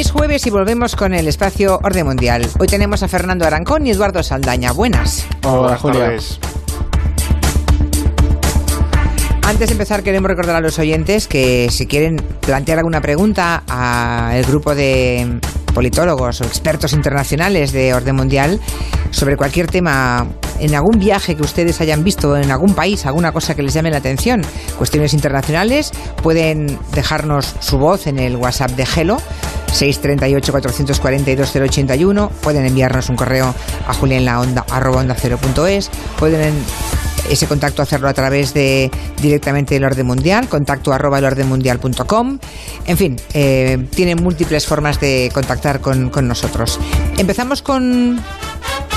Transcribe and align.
Es 0.00 0.12
jueves 0.12 0.46
y 0.46 0.50
volvemos 0.50 0.96
con 0.96 1.12
el 1.12 1.28
espacio 1.28 1.78
Orden 1.84 2.06
Mundial. 2.06 2.48
Hoy 2.58 2.66
tenemos 2.68 3.02
a 3.02 3.08
Fernando 3.08 3.44
Arancón 3.44 3.86
y 3.86 3.90
Eduardo 3.90 4.22
Saldaña. 4.22 4.72
Buenas. 4.72 5.26
Hola, 5.44 5.76
Julia. 5.76 6.16
Antes 9.42 9.68
de 9.68 9.72
empezar, 9.72 10.02
queremos 10.02 10.30
recordar 10.30 10.56
a 10.56 10.60
los 10.62 10.78
oyentes 10.78 11.28
que 11.28 11.68
si 11.70 11.86
quieren 11.86 12.16
plantear 12.40 12.78
alguna 12.78 13.02
pregunta 13.02 13.62
al 13.68 14.42
grupo 14.44 14.74
de 14.74 15.38
politólogos 15.74 16.40
o 16.40 16.44
expertos 16.44 16.94
internacionales 16.94 17.70
de 17.72 17.92
orden 17.92 18.16
mundial 18.16 18.58
sobre 19.10 19.36
cualquier 19.36 19.66
tema 19.66 20.26
en 20.60 20.74
algún 20.74 20.98
viaje 20.98 21.36
que 21.36 21.42
ustedes 21.42 21.78
hayan 21.82 22.04
visto 22.04 22.38
en 22.38 22.50
algún 22.50 22.74
país, 22.74 23.04
alguna 23.04 23.32
cosa 23.32 23.54
que 23.54 23.62
les 23.62 23.74
llame 23.74 23.90
la 23.90 23.98
atención, 23.98 24.42
cuestiones 24.78 25.12
internacionales, 25.12 25.92
pueden 26.22 26.78
dejarnos 26.94 27.54
su 27.60 27.76
voz 27.78 28.06
en 28.06 28.18
el 28.18 28.36
WhatsApp 28.36 28.70
de 28.72 28.86
Gelo 28.86 29.18
638 29.72 30.52
442 30.52 31.56
081, 31.56 32.30
pueden 32.42 32.66
enviarnos 32.66 33.08
un 33.08 33.16
correo 33.16 33.54
a 33.86 33.94
julienlaonda.es, 33.94 35.90
pueden 36.18 36.54
ese 37.30 37.46
contacto 37.46 37.82
hacerlo 37.82 38.08
a 38.08 38.14
través 38.14 38.54
de 38.54 38.90
directamente 39.20 39.74
del 39.74 39.84
orden 39.84 40.06
mundial, 40.06 40.48
contacto 40.48 40.92
arroba 40.92 41.18
elordenmundial.com. 41.18 42.38
En 42.86 42.96
fin, 42.96 43.16
eh, 43.34 43.86
tienen 43.94 44.22
múltiples 44.22 44.66
formas 44.66 45.00
de 45.00 45.30
contactar 45.32 45.80
con, 45.80 46.10
con 46.10 46.26
nosotros. 46.26 46.78
Empezamos 47.18 47.62
con, 47.62 48.20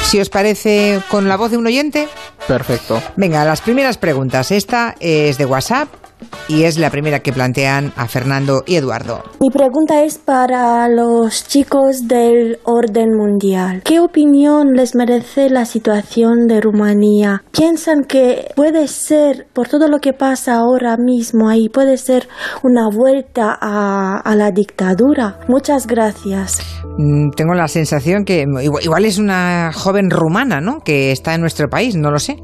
si 0.04 0.20
os 0.20 0.30
parece, 0.30 1.02
con 1.10 1.28
la 1.28 1.38
voz 1.38 1.52
de 1.52 1.58
un 1.58 1.68
oyente. 1.68 2.08
Perfecto. 2.48 3.02
Venga, 3.16 3.46
las 3.46 3.62
primeras 3.62 3.98
preguntas. 3.98 4.52
Esta 4.52 4.96
es 5.00 5.38
de 5.38 5.46
WhatsApp 5.46 6.03
y 6.48 6.64
es 6.64 6.78
la 6.78 6.90
primera 6.90 7.20
que 7.20 7.34
plantean 7.34 7.94
a 7.96 8.08
Fernando 8.08 8.64
y 8.66 8.76
Eduardo. 8.76 9.24
Mi 9.40 9.50
pregunta 9.50 10.04
es 10.04 10.18
para 10.18 10.88
los 10.88 11.48
chicos 11.48 12.08
del 12.08 12.60
orden 12.64 13.16
mundial. 13.16 13.82
¿Qué 13.84 14.00
opinión 14.00 14.74
les 14.74 14.96
merece 14.96 15.50
la 15.50 15.66
situación 15.66 16.48
de 16.48 16.62
Rumanía? 16.62 17.44
¿Piensan 17.52 18.04
que 18.04 18.52
puede 18.56 18.88
ser, 18.88 19.48
por 19.54 19.68
todo 19.68 19.88
lo 19.88 20.00
que 20.00 20.14
pasa 20.14 20.56
ahora 20.56 20.98
mismo 20.98 21.50
ahí, 21.50 21.70
puede 21.70 21.98
ser 21.98 22.28
una 22.64 22.90
vuelta 22.90 23.58
a, 23.60 24.20
a 24.20 24.36
la 24.36 24.52
dictadura? 24.52 25.40
Muchas 25.48 25.88
gracias. 25.88 26.60
Mm, 26.98 27.32
tengo 27.32 27.54
la 27.54 27.68
sensación 27.68 28.24
que 28.24 28.46
igual, 28.62 28.84
igual, 28.84 29.06
es 29.06 29.18
una 29.18 29.72
joven 29.74 30.12
rumana, 30.12 30.62
¿no? 30.62 30.80
Que 30.82 31.12
está 31.12 31.34
en 31.34 31.42
nuestro 31.42 31.68
país, 31.68 31.96
no 31.96 32.12
lo 32.12 32.20
sé. 32.20 32.38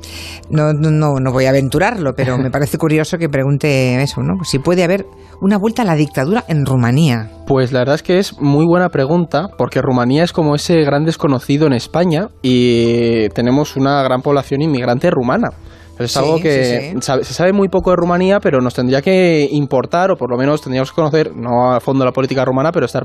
No, 0.49 0.73
no, 0.73 1.19
no 1.19 1.31
voy 1.31 1.45
a 1.45 1.49
aventurarlo, 1.49 2.14
pero 2.16 2.38
me 2.38 2.49
parece 2.49 2.77
curioso 2.77 3.17
que 3.17 3.30
pregunte 3.30 3.69
eso, 3.70 4.22
¿no? 4.22 4.44
Si 4.44 4.59
puede 4.59 4.84
haber 4.84 5.06
una 5.42 5.58
vuelta 5.58 5.84
a 5.84 5.86
la 5.86 5.95
dictadura 5.95 6.44
en 6.50 6.66
Rumanía. 6.66 7.30
Pues 7.48 7.72
la 7.72 7.80
verdad 7.80 7.95
es 7.95 8.03
que 8.03 8.20
es 8.20 8.39
muy 8.42 8.66
buena 8.66 8.89
pregunta, 8.89 9.48
porque 9.58 9.81
Rumanía 9.81 10.23
es 10.23 10.34
como 10.34 10.53
ese 10.56 10.81
gran 10.81 11.06
desconocido 11.06 11.66
en 11.67 11.73
España 11.73 12.28
y 12.42 13.30
tenemos 13.30 13.76
una 13.78 14.03
gran 14.03 14.22
población 14.22 14.61
inmigrante 14.61 15.09
rumana. 15.09 15.50
Es 15.98 16.16
algo 16.16 16.39
que 16.39 16.64
sí, 16.64 16.92
sí. 16.94 16.98
sabe- 17.02 17.26
se 17.26 17.34
sabe 17.34 17.52
muy 17.52 17.67
poco 17.67 17.89
de 17.89 17.98
Rumanía, 17.98 18.39
pero 18.39 18.61
nos 18.61 18.73
tendría 18.73 19.02
que 19.02 19.50
importar, 19.52 20.11
o 20.11 20.16
por 20.16 20.31
lo 20.31 20.38
menos 20.38 20.61
tendríamos 20.61 20.92
que 20.92 20.95
conocer, 20.95 21.36
no 21.36 21.73
a 21.73 21.81
fondo 21.81 22.06
la 22.06 22.14
política 22.14 22.45
rumana, 22.45 22.72
pero 22.72 22.86
estar, 22.86 23.04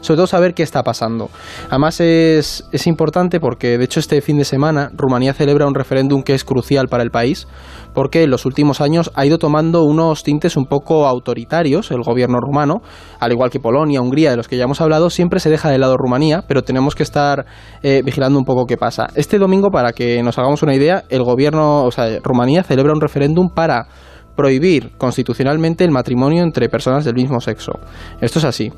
sobre 0.00 0.16
todo 0.16 0.26
saber 0.26 0.52
qué 0.52 0.64
está 0.64 0.82
pasando. 0.82 1.30
Además 1.68 2.00
es, 2.00 2.64
es 2.72 2.86
importante 2.88 3.38
porque, 3.38 3.78
de 3.78 3.84
hecho, 3.84 4.00
este 4.00 4.20
fin 4.22 4.38
de 4.38 4.44
semana 4.44 4.90
Rumanía 4.96 5.34
celebra 5.34 5.68
un 5.68 5.74
referéndum 5.76 6.24
que 6.24 6.34
es 6.34 6.42
crucial 6.42 6.88
para 6.88 7.04
el 7.04 7.12
país, 7.12 7.46
porque 7.94 8.22
en 8.22 8.30
los 8.30 8.46
últimos 8.46 8.80
años 8.80 9.10
ha 9.14 9.26
ido 9.26 9.38
tomando 9.38 9.84
unos 9.84 10.22
tintes 10.22 10.56
un 10.56 10.66
poco 10.66 11.06
autoritarios, 11.06 11.90
el 11.90 12.02
gobierno 12.02 12.38
rumano, 12.40 12.82
al 13.20 13.32
igual 13.32 13.50
que 13.50 13.60
Polonia, 13.60 14.00
Hungría, 14.00 14.30
de 14.30 14.36
los 14.36 14.48
que 14.48 14.56
ya 14.56 14.64
hemos 14.64 14.80
hablado, 14.80 15.10
siempre 15.10 15.40
se 15.40 15.50
deja 15.50 15.70
de 15.70 15.78
lado 15.78 15.96
Rumanía, 15.96 16.42
pero 16.46 16.62
tenemos 16.62 16.94
que 16.94 17.02
estar 17.02 17.44
eh, 17.82 18.02
vigilando 18.04 18.38
un 18.38 18.44
poco 18.44 18.66
qué 18.66 18.76
pasa. 18.76 19.08
Este 19.14 19.38
domingo, 19.38 19.70
para 19.70 19.92
que 19.92 20.22
nos 20.22 20.38
hagamos 20.38 20.62
una 20.62 20.74
idea, 20.74 21.04
el 21.08 21.22
gobierno, 21.22 21.84
o 21.84 21.90
sea, 21.90 22.06
Rumanía 22.22 22.62
celebra 22.62 22.92
un 22.92 23.00
referéndum 23.00 23.48
para 23.48 23.86
prohibir 24.36 24.92
constitucionalmente 24.96 25.84
el 25.84 25.90
matrimonio 25.90 26.42
entre 26.42 26.68
personas 26.68 27.04
del 27.04 27.14
mismo 27.14 27.40
sexo. 27.40 27.72
Esto 28.20 28.38
es 28.38 28.44
así. 28.44 28.66
Es 28.66 28.72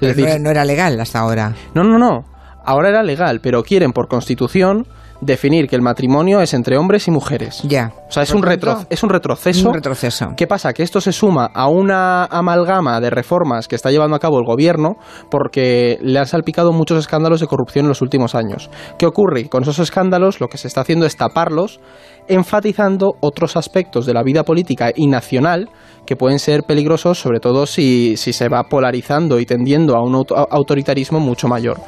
Pero 0.00 0.14
decir, 0.14 0.40
no 0.40 0.50
era 0.50 0.64
legal 0.64 1.00
hasta 1.00 1.20
ahora. 1.20 1.54
no, 1.74 1.84
no, 1.84 1.98
no. 1.98 2.24
Ahora 2.64 2.88
era 2.88 3.04
legal, 3.04 3.38
pero 3.40 3.62
quieren 3.62 3.92
por 3.92 4.08
constitución 4.08 4.86
definir 5.20 5.68
que 5.68 5.76
el 5.76 5.82
matrimonio 5.82 6.40
es 6.40 6.54
entre 6.54 6.76
hombres 6.78 7.08
y 7.08 7.10
mujeres. 7.10 7.62
Ya. 7.64 7.92
O 8.08 8.12
sea, 8.12 8.22
es 8.22 8.32
un, 8.32 8.42
retro- 8.42 8.84
es 8.90 9.02
un 9.02 9.10
retroceso. 9.10 9.68
Un 9.68 9.74
retroceso. 9.74 10.32
¿Qué 10.36 10.46
pasa? 10.46 10.72
Que 10.72 10.82
esto 10.82 11.00
se 11.00 11.12
suma 11.12 11.50
a 11.52 11.68
una 11.68 12.24
amalgama 12.26 13.00
de 13.00 13.10
reformas 13.10 13.68
que 13.68 13.76
está 13.76 13.90
llevando 13.90 14.16
a 14.16 14.18
cabo 14.20 14.38
el 14.38 14.44
gobierno 14.44 14.96
porque 15.30 15.98
le 16.00 16.18
han 16.18 16.26
salpicado 16.26 16.72
muchos 16.72 16.98
escándalos 16.98 17.40
de 17.40 17.46
corrupción 17.46 17.84
en 17.86 17.88
los 17.88 18.02
últimos 18.02 18.34
años. 18.34 18.70
¿Qué 18.98 19.06
ocurre? 19.06 19.48
Con 19.48 19.62
esos 19.62 19.78
escándalos 19.78 20.40
lo 20.40 20.48
que 20.48 20.58
se 20.58 20.68
está 20.68 20.82
haciendo 20.82 21.06
es 21.06 21.16
taparlos, 21.16 21.80
enfatizando 22.28 23.14
otros 23.20 23.56
aspectos 23.56 24.06
de 24.06 24.14
la 24.14 24.22
vida 24.22 24.42
política 24.44 24.90
y 24.94 25.06
nacional 25.06 25.68
que 26.06 26.16
pueden 26.16 26.38
ser 26.38 26.62
peligrosos, 26.62 27.18
sobre 27.18 27.40
todo 27.40 27.66
si, 27.66 28.16
se 28.16 28.48
va 28.48 28.62
polarizando 28.64 29.40
y 29.40 29.46
tendiendo 29.46 29.96
a 29.96 30.02
un 30.02 30.14
auto- 30.14 30.36
autoritarismo 30.36 31.18
mucho 31.18 31.48
mayor. 31.48 31.78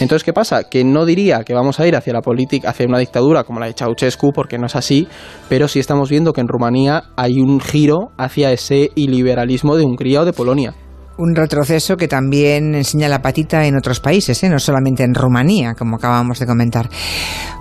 Entonces, 0.00 0.24
¿qué 0.24 0.32
pasa? 0.32 0.64
Que 0.64 0.82
no 0.84 1.04
diría 1.04 1.44
que 1.44 1.54
vamos 1.54 1.78
a 1.78 1.86
ir 1.86 1.94
hacia 1.94 2.12
la 2.12 2.20
política, 2.20 2.70
hacia 2.70 2.86
una 2.86 2.98
dictadura 2.98 3.44
como 3.44 3.60
la 3.60 3.66
de 3.66 3.74
Ceausescu, 3.74 4.32
porque 4.32 4.58
no 4.58 4.66
es 4.66 4.74
así, 4.74 5.06
pero 5.48 5.68
sí 5.68 5.78
estamos 5.78 6.10
viendo 6.10 6.32
que 6.32 6.40
en 6.40 6.48
Rumanía 6.48 7.04
hay 7.16 7.38
un 7.40 7.60
giro 7.60 8.10
hacia 8.16 8.50
ese 8.50 8.90
iliberalismo 8.96 9.76
de 9.76 9.84
Hungría 9.84 10.22
o 10.22 10.24
de 10.24 10.32
Polonia. 10.32 10.74
Un 11.18 11.34
retroceso 11.34 11.96
que 11.96 12.06
también 12.06 12.76
enseña 12.76 13.08
la 13.08 13.20
patita 13.20 13.66
en 13.66 13.76
otros 13.76 13.98
países, 13.98 14.40
¿eh? 14.44 14.48
no 14.48 14.60
solamente 14.60 15.02
en 15.02 15.14
Rumanía, 15.14 15.74
como 15.74 15.96
acabamos 15.96 16.38
de 16.38 16.46
comentar. 16.46 16.88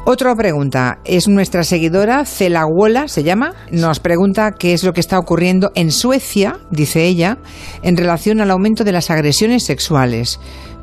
Otra 0.05 0.35
pregunta, 0.35 0.99
es 1.03 1.27
nuestra 1.27 1.63
seguidora, 1.63 2.23
Celaguola 2.23 3.07
se 3.07 3.23
llama, 3.23 3.55
nos 3.71 3.99
pregunta 3.99 4.51
qué 4.51 4.73
es 4.73 4.83
lo 4.83 4.93
que 4.93 4.99
está 4.99 5.17
ocurriendo 5.17 5.71
en 5.73 5.91
Suecia, 5.91 6.59
dice 6.69 7.05
ella, 7.05 7.39
en 7.81 7.97
relación 7.97 8.41
al 8.41 8.51
aumento 8.51 8.83
de 8.83 8.91
las 8.91 9.09
agresiones 9.09 9.63
sexuales. 9.63 10.39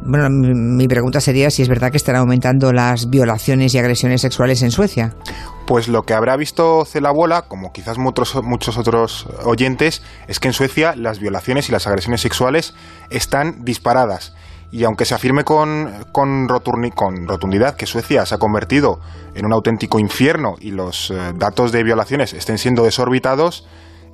Bueno, 0.07 0.29
mi, 0.29 0.87
pregunta 0.87 1.19
sería 1.19 1.51
si 1.51 1.63
es 1.63 1.69
verdad 1.69 1.91
que 1.91 1.97
están 1.97 2.17
aumentando 2.17 2.75
las 2.75 3.09
violaciones 3.09 3.75
y 3.75 3.79
agresiones 3.79 4.21
sexuales 4.21 4.61
en 4.63 4.71
Suecia. 4.71 5.15
Pues 5.67 5.89
lo 5.89 6.03
que 6.03 6.13
habrá 6.13 6.37
visto 6.37 6.85
Celabola, 6.85 7.43
como 7.49 7.73
quizás 7.73 7.97
muchos, 7.97 8.37
otros 8.37 9.27
oyentes, 9.45 10.03
es 10.29 10.41
que 10.41 10.49
en 10.49 10.55
Suecia 10.55 10.95
las 10.95 11.21
violaciones 11.21 11.71
y 11.71 11.73
las 11.73 11.87
agresiones 11.87 12.21
sexuales 12.21 12.75
están 13.09 13.65
disparadas. 13.65 14.35
Y 14.71 14.85
aunque 14.85 15.07
se 15.07 15.15
afirme 15.15 15.45
con, 15.45 15.91
con 16.13 16.49
rotundidad 16.49 17.77
que 17.77 17.87
Suecia 17.87 18.27
se 18.27 18.35
ha 18.35 18.39
convertido 18.39 19.01
en 19.35 19.47
un 19.47 19.55
auténtico 19.55 19.99
infierno 19.99 20.57
y 20.61 20.73
los 20.73 21.11
eh, 21.11 21.33
datos 21.37 21.73
de 21.73 21.83
violaciones 21.83 22.35
estén 22.35 22.59
siendo 22.59 22.85
desorbitados, 22.85 23.67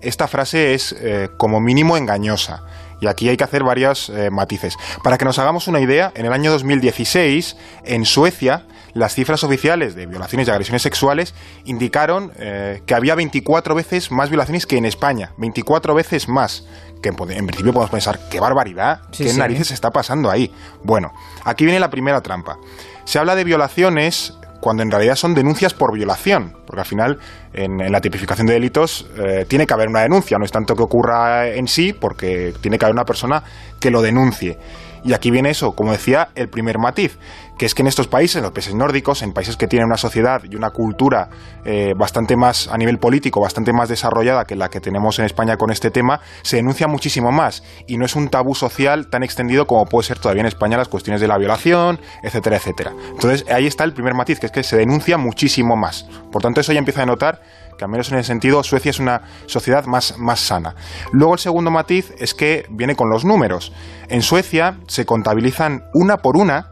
esta 0.02 0.28
frase 0.28 0.74
es 0.74 0.94
eh, 0.98 1.28
como 1.36 1.60
mínimo 1.60 1.96
engañosa. 1.96 2.62
Y 3.00 3.06
aquí 3.06 3.28
hay 3.28 3.36
que 3.36 3.44
hacer 3.44 3.62
varios 3.64 4.10
eh, 4.10 4.30
matices. 4.30 4.76
Para 5.02 5.16
que 5.18 5.24
nos 5.24 5.38
hagamos 5.38 5.68
una 5.68 5.80
idea, 5.80 6.12
en 6.14 6.26
el 6.26 6.32
año 6.32 6.50
2016, 6.52 7.56
en 7.84 8.04
Suecia, 8.04 8.66
las 8.92 9.14
cifras 9.14 9.44
oficiales 9.44 9.94
de 9.94 10.06
violaciones 10.06 10.48
y 10.48 10.50
agresiones 10.50 10.82
sexuales 10.82 11.34
indicaron 11.64 12.32
eh, 12.36 12.82
que 12.86 12.94
había 12.94 13.14
24 13.14 13.74
veces 13.74 14.10
más 14.10 14.28
violaciones 14.30 14.66
que 14.66 14.76
en 14.76 14.84
España. 14.84 15.32
24 15.38 15.94
veces 15.94 16.28
más. 16.28 16.64
Que 17.02 17.08
en, 17.08 17.14
en 17.30 17.46
principio 17.46 17.72
podemos 17.72 17.90
pensar, 17.90 18.20
qué 18.30 18.40
barbaridad, 18.40 19.00
Sí, 19.12 19.24
qué 19.24 19.30
sí. 19.30 19.38
narices 19.38 19.70
está 19.70 19.90
pasando 19.90 20.30
ahí. 20.30 20.52
Bueno, 20.82 21.12
aquí 21.44 21.64
viene 21.64 21.80
la 21.80 21.88
primera 21.88 22.20
trampa. 22.20 22.58
Se 23.04 23.18
habla 23.18 23.34
de 23.34 23.44
violaciones 23.44 24.34
cuando 24.60 24.82
en 24.82 24.90
realidad 24.90 25.16
son 25.16 25.34
denuncias 25.34 25.74
por 25.74 25.92
violación, 25.92 26.54
porque 26.66 26.80
al 26.80 26.86
final 26.86 27.18
en, 27.52 27.78
la 27.90 28.00
tipificación 28.00 28.46
de 28.46 28.54
delitos 28.54 29.08
eh, 29.18 29.44
tiene 29.48 29.66
que 29.66 29.74
haber 29.74 29.88
una 29.88 30.02
denuncia, 30.02 30.38
no 30.38 30.44
es 30.44 30.52
tanto 30.52 30.74
que 30.74 30.82
ocurra 30.82 31.48
en 31.48 31.66
sí, 31.66 31.92
porque 31.92 32.52
tiene 32.60 32.78
que 32.78 32.84
haber 32.84 32.94
una 32.94 33.04
persona 33.04 33.42
que 33.80 33.90
lo 33.90 34.02
denuncie. 34.02 34.58
Y 35.04 35.12
aquí 35.12 35.30
viene 35.30 35.50
eso, 35.50 35.72
como 35.72 35.92
decía, 35.92 36.28
el 36.34 36.48
primer 36.48 36.78
matiz, 36.78 37.18
que 37.58 37.66
es 37.66 37.74
que 37.74 37.82
en 37.82 37.88
estos 37.88 38.08
países, 38.08 38.36
en 38.36 38.42
los 38.42 38.52
países 38.52 38.74
nórdicos, 38.74 39.22
en 39.22 39.32
países 39.32 39.56
que 39.56 39.66
tienen 39.66 39.86
una 39.86 39.96
sociedad 39.96 40.40
y 40.50 40.56
una 40.56 40.70
cultura 40.70 41.28
eh, 41.64 41.92
bastante 41.96 42.36
más, 42.36 42.68
a 42.68 42.76
nivel 42.78 42.98
político, 42.98 43.40
bastante 43.40 43.72
más 43.72 43.88
desarrollada 43.88 44.44
que 44.44 44.56
la 44.56 44.68
que 44.68 44.80
tenemos 44.80 45.18
en 45.18 45.26
España 45.26 45.56
con 45.56 45.70
este 45.70 45.90
tema, 45.90 46.20
se 46.42 46.56
denuncia 46.56 46.88
muchísimo 46.88 47.32
más 47.32 47.62
y 47.86 47.98
no 47.98 48.06
es 48.06 48.16
un 48.16 48.28
tabú 48.28 48.54
social 48.54 49.08
tan 49.08 49.22
extendido 49.22 49.66
como 49.66 49.84
puede 49.84 50.06
ser 50.06 50.18
todavía 50.18 50.40
en 50.40 50.46
España 50.46 50.76
las 50.76 50.88
cuestiones 50.88 51.20
de 51.20 51.28
la 51.28 51.36
violación, 51.36 52.00
etcétera, 52.22 52.56
etcétera. 52.56 52.92
Entonces 53.10 53.44
ahí 53.50 53.66
está 53.66 53.84
el 53.84 53.92
primer 53.92 54.14
matiz, 54.14 54.40
que 54.40 54.46
es 54.46 54.52
que 54.52 54.62
se 54.62 54.76
denuncia 54.76 55.18
muchísimo 55.18 55.76
más. 55.76 56.06
Por 56.32 56.42
tanto, 56.42 56.60
eso 56.60 56.72
ya 56.72 56.78
empieza 56.78 57.02
a 57.02 57.06
notar 57.06 57.42
que 57.80 57.84
al 57.84 57.90
menos 57.90 58.12
en 58.12 58.18
ese 58.18 58.26
sentido 58.26 58.62
Suecia 58.62 58.90
es 58.90 59.00
una 59.00 59.22
sociedad 59.46 59.86
más, 59.86 60.18
más 60.18 60.40
sana. 60.40 60.74
Luego 61.12 61.32
el 61.32 61.40
segundo 61.40 61.70
matiz 61.70 62.12
es 62.18 62.34
que 62.34 62.66
viene 62.68 62.94
con 62.94 63.08
los 63.08 63.24
números. 63.24 63.72
En 64.08 64.20
Suecia 64.20 64.78
se 64.86 65.06
contabilizan 65.06 65.84
una 65.94 66.18
por 66.18 66.36
una 66.36 66.69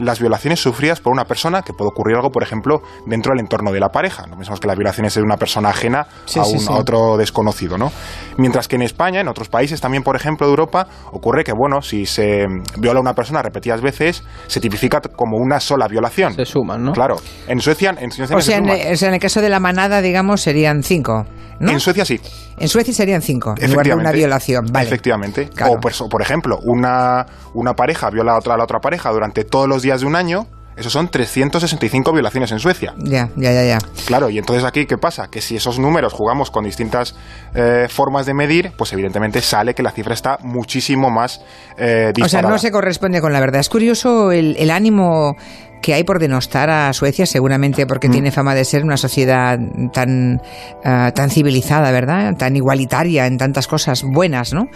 las 0.00 0.18
violaciones 0.18 0.60
sufridas 0.60 1.00
por 1.00 1.12
una 1.12 1.24
persona, 1.24 1.62
que 1.62 1.72
puede 1.72 1.88
ocurrir 1.88 2.16
algo, 2.16 2.30
por 2.30 2.42
ejemplo, 2.42 2.82
dentro 3.06 3.32
del 3.32 3.40
entorno 3.40 3.72
de 3.72 3.80
la 3.80 3.90
pareja. 3.90 4.26
No 4.26 4.36
pensamos 4.36 4.60
que 4.60 4.66
las 4.66 4.76
violaciones 4.76 5.12
es 5.12 5.16
de 5.16 5.22
una 5.22 5.36
persona 5.36 5.68
ajena 5.68 6.06
a, 6.36 6.46
un, 6.46 6.68
otro 6.70 7.16
desconocido, 7.16 7.78
¿no? 7.78 7.92
Mientras 8.38 8.66
que 8.68 8.76
en 8.76 8.82
España, 8.82 9.20
en 9.20 9.28
otros 9.28 9.48
países 9.48 9.80
también, 9.80 10.02
por 10.02 10.16
ejemplo, 10.16 10.46
de 10.46 10.50
Europa, 10.50 10.86
ocurre 11.12 11.44
que, 11.44 11.52
bueno, 11.52 11.82
si 11.82 12.06
se 12.06 12.46
viola 12.78 12.98
a 12.98 13.02
una 13.02 13.14
persona 13.14 13.42
repetidas 13.42 13.80
veces, 13.80 14.24
se 14.46 14.60
tipifica 14.60 15.00
como 15.00 15.36
una 15.36 15.60
sola 15.60 15.86
violación. 15.86 16.34
Se 16.34 16.44
suman, 16.44 16.82
¿no? 16.82 16.92
Claro. 16.92 17.16
En 17.46 17.60
Suecia, 17.60 17.94
en 17.98 18.10
Suecia 18.10 18.36
o, 18.36 18.40
sea, 18.40 18.58
en, 18.58 19.14
el 19.14 19.20
caso 19.20 19.40
de 19.40 19.48
la 19.48 19.60
manada, 19.60 20.00
digamos, 20.00 20.40
serían 20.40 20.82
cinco. 20.82 21.26
¿no? 21.58 21.70
En 21.70 21.80
Suecia 21.80 22.04
sí. 22.04 22.18
En 22.60 22.68
Suecia 22.68 22.92
serían 22.92 23.22
cinco, 23.22 23.54
en 23.58 23.70
lugar 23.70 23.86
de 23.86 23.94
una 23.94 24.12
violación. 24.12 24.66
Vale. 24.70 24.86
Efectivamente. 24.86 25.48
O, 25.66 25.80
pues, 25.80 26.02
por 26.10 26.20
ejemplo, 26.20 26.58
una, 26.62 27.24
una 27.54 27.72
pareja 27.72 28.10
viola 28.10 28.32
a 28.32 28.38
otra, 28.38 28.54
a 28.54 28.58
la 28.58 28.64
otra 28.64 28.80
pareja 28.80 29.10
durante 29.10 29.44
todos 29.44 29.66
los 29.66 29.80
días 29.80 30.02
de 30.02 30.06
un 30.06 30.14
año, 30.14 30.46
eso 30.76 30.88
son 30.88 31.08
365 31.08 32.12
violaciones 32.12 32.52
en 32.52 32.58
Suecia. 32.58 32.94
Ya, 32.98 33.28
ya, 33.36 33.52
ya, 33.52 33.64
ya. 33.64 33.78
Claro, 34.06 34.30
y 34.30 34.38
entonces 34.38 34.64
aquí, 34.64 34.86
¿qué 34.86 34.96
pasa? 34.96 35.28
Que 35.30 35.40
si 35.40 35.56
esos 35.56 35.78
números 35.78 36.12
jugamos 36.12 36.50
con 36.50 36.64
distintas 36.64 37.16
eh, 37.54 37.86
formas 37.88 38.24
de 38.24 38.34
medir, 38.34 38.72
pues 38.76 38.92
evidentemente 38.92 39.40
sale 39.40 39.74
que 39.74 39.82
la 39.82 39.90
cifra 39.90 40.14
está 40.14 40.38
muchísimo 40.42 41.10
más 41.10 41.40
eh, 41.76 42.12
O 42.22 42.28
sea, 42.28 42.42
no 42.42 42.58
se 42.58 42.70
corresponde 42.70 43.20
con 43.20 43.32
la 43.32 43.40
verdad. 43.40 43.60
Es 43.60 43.68
curioso 43.68 44.32
el, 44.32 44.56
el 44.58 44.70
ánimo 44.70 45.36
que 45.80 45.94
hay 45.94 46.04
por 46.04 46.18
denostar 46.18 46.70
a 46.70 46.92
Suecia, 46.92 47.26
seguramente 47.26 47.86
porque 47.86 48.08
mm. 48.08 48.12
tiene 48.12 48.30
fama 48.30 48.54
de 48.54 48.64
ser 48.64 48.84
una 48.84 48.96
sociedad 48.96 49.58
tan, 49.92 50.40
ah, 50.84 51.12
tan 51.14 51.30
civilizada, 51.30 51.90
¿verdad? 51.90 52.36
Tan 52.36 52.56
igualitaria 52.56 53.26
en 53.26 53.38
tantas 53.38 53.66
cosas 53.66 54.02
buenas, 54.02 54.52
¿no? 54.52 54.68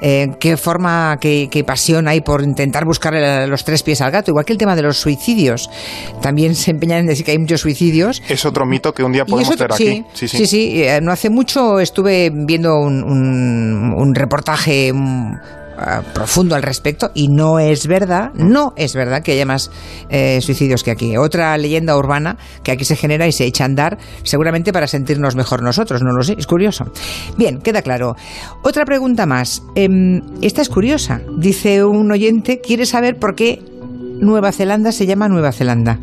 Eh, 0.00 0.28
¿Qué 0.38 0.56
forma, 0.56 1.18
qué, 1.20 1.64
pasión 1.66 2.08
hay 2.08 2.20
por 2.20 2.42
intentar 2.42 2.84
buscar 2.84 3.14
los 3.48 3.64
tres 3.64 3.82
pies 3.82 4.00
al 4.00 4.10
gato? 4.10 4.30
Igual 4.30 4.44
que 4.44 4.52
el 4.52 4.58
tema 4.58 4.76
de 4.76 4.82
los 4.82 4.98
suicidios. 4.98 5.70
También 6.20 6.54
se 6.54 6.70
empeñan 6.70 7.00
en 7.00 7.06
decir 7.06 7.24
que 7.24 7.32
hay 7.32 7.38
muchos 7.38 7.60
suicidios. 7.60 8.22
Es 8.28 8.44
otro 8.44 8.66
mito 8.66 8.92
que 8.92 9.02
un 9.02 9.12
día 9.12 9.24
podemos 9.24 9.56
ver 9.56 9.72
aquí. 9.72 10.04
Sí, 10.14 10.28
sí, 10.28 10.46
sí. 10.46 10.82
Eh, 10.82 11.00
no 11.02 11.12
hace 11.12 11.30
mucho 11.30 11.80
estuve 11.80 12.30
viendo 12.32 12.78
un, 12.78 13.02
un, 13.02 13.94
un 13.96 14.14
reportaje 14.14 14.92
profundo 16.14 16.54
al 16.54 16.62
respecto 16.62 17.10
y 17.14 17.28
no 17.28 17.58
es 17.58 17.86
verdad, 17.86 18.32
no 18.34 18.72
es 18.76 18.94
verdad 18.94 19.22
que 19.22 19.32
haya 19.32 19.46
más 19.46 19.70
eh, 20.08 20.40
suicidios 20.40 20.82
que 20.82 20.90
aquí. 20.90 21.16
Otra 21.16 21.56
leyenda 21.56 21.96
urbana 21.96 22.36
que 22.62 22.72
aquí 22.72 22.84
se 22.84 22.96
genera 22.96 23.26
y 23.26 23.32
se 23.32 23.44
echa 23.44 23.64
a 23.64 23.66
andar 23.66 23.98
seguramente 24.22 24.72
para 24.72 24.86
sentirnos 24.86 25.36
mejor 25.36 25.62
nosotros, 25.62 26.02
no 26.02 26.12
lo 26.12 26.22
sé, 26.22 26.36
es 26.38 26.46
curioso. 26.46 26.84
Bien, 27.36 27.60
queda 27.60 27.82
claro. 27.82 28.16
Otra 28.62 28.84
pregunta 28.84 29.26
más. 29.26 29.62
Em, 29.74 30.20
esta 30.42 30.62
es 30.62 30.68
curiosa. 30.68 31.20
Dice 31.36 31.84
un 31.84 32.10
oyente, 32.10 32.60
quiere 32.60 32.86
saber 32.86 33.18
por 33.18 33.34
qué 33.34 33.62
Nueva 34.20 34.52
Zelanda 34.52 34.92
se 34.92 35.06
llama 35.06 35.28
Nueva 35.28 35.50
Zelanda. 35.50 35.98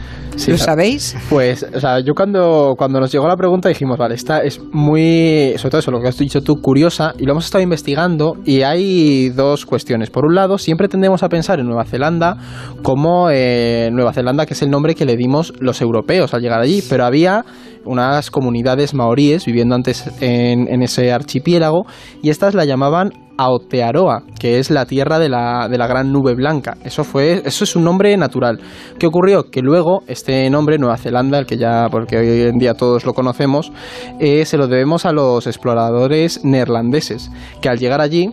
¿Lo 0.48 0.58
sabéis? 0.58 1.16
Pues, 1.30 1.66
o 1.74 1.80
sea, 1.80 2.00
yo 2.00 2.14
cuando, 2.16 2.76
cuando 2.78 3.00
nos 3.00 3.12
llegó 3.12 3.28
la 3.28 3.36
pregunta 3.36 3.70
dijimos, 3.70 3.98
vale, 3.98 4.16
esta 4.16 4.40
es 4.40 4.60
muy, 4.72 5.54
sobre 5.58 5.72
todo 5.72 5.80
eso, 5.80 5.92
lo 5.92 6.02
que 6.02 6.08
has 6.08 6.18
dicho 6.18 6.42
tú, 6.42 6.56
curiosa, 6.62 7.14
y 7.18 7.26
lo 7.26 7.32
hemos 7.34 7.46
estado 7.46 7.64
investigando, 7.64 8.34
y 8.44 8.62
hay 8.64 9.30
dos 9.30 9.66
cuestiones. 9.66 10.10
Por 10.10 10.26
un 10.26 10.36
lado, 10.36 10.58
siempre 10.58 10.88
tendemos 10.88 11.24
a 11.24 11.30
pensar 11.30 11.60
en 11.60 11.68
Nueva 11.68 11.86
Zelanda 11.86 12.38
como 12.82 13.30
eh, 13.32 13.90
Nueva 13.92 14.14
Zelanda, 14.14 14.46
que 14.46 14.54
es 14.54 14.62
el 14.62 14.70
nombre 14.70 14.96
que 14.96 15.06
le 15.06 15.16
dimos 15.16 15.54
los 15.60 15.82
europeos 15.82 16.34
al 16.34 16.42
llegar 16.42 16.60
allí, 16.60 16.84
pero 16.90 17.06
había 17.06 17.46
unas 17.86 18.32
comunidades 18.32 18.94
maoríes 18.94 19.46
viviendo 19.46 19.76
antes 19.76 20.10
en, 20.22 20.82
ese 20.82 21.12
archipiélago, 21.12 21.86
y 22.22 22.30
estas 22.30 22.54
la 22.54 22.66
llamaban 22.66 23.12
Aotearoa, 23.38 24.24
que 24.40 24.60
es 24.60 24.72
la 24.72 24.86
tierra 24.86 25.20
de 25.20 25.30
la, 25.30 25.68
de 25.70 25.78
la 25.78 25.88
gran 25.88 26.12
nube 26.12 26.34
blanca. 26.34 26.78
Eso, 26.84 27.04
fue, 27.04 27.44
eso 27.46 27.64
es 27.64 27.76
un 27.76 27.84
nombre 27.84 28.16
natural. 28.18 28.60
¿Qué 28.98 29.06
ocurrió? 29.06 29.52
Que 29.52 29.62
luego 29.62 30.04
este 30.08 30.50
nombre, 30.50 30.78
Nueva 30.80 30.98
Zelanda, 30.98 31.38
el 31.38 31.46
que 31.46 31.58
ya, 31.58 31.88
porque 31.92 32.18
hoy 32.18 32.42
en 32.42 32.58
día 32.58 32.74
todos 32.74 33.06
lo 33.06 33.14
conocemos, 33.14 33.72
eh, 34.20 34.46
se 34.46 34.58
lo 34.58 34.68
debemos 34.68 35.06
a 35.06 35.12
los 35.12 35.46
exploradores 35.46 36.44
neerlandeses, 36.44 37.30
que 37.62 37.70
al 37.70 37.78
llegar 37.78 38.02
allí 38.02 38.32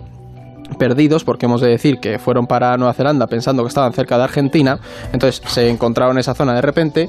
perdidos, 0.78 1.24
porque 1.24 1.46
hemos 1.46 1.60
de 1.60 1.68
decir 1.68 1.98
que 2.00 2.18
fueron 2.18 2.46
para 2.46 2.76
Nueva 2.76 2.94
Zelanda 2.94 3.26
pensando 3.26 3.62
que 3.62 3.68
estaban 3.68 3.92
cerca 3.92 4.16
de 4.16 4.24
Argentina, 4.24 4.78
entonces 5.12 5.42
se 5.46 5.68
encontraron 5.68 6.16
en 6.16 6.20
esa 6.20 6.34
zona 6.34 6.54
de 6.54 6.62
repente, 6.62 7.08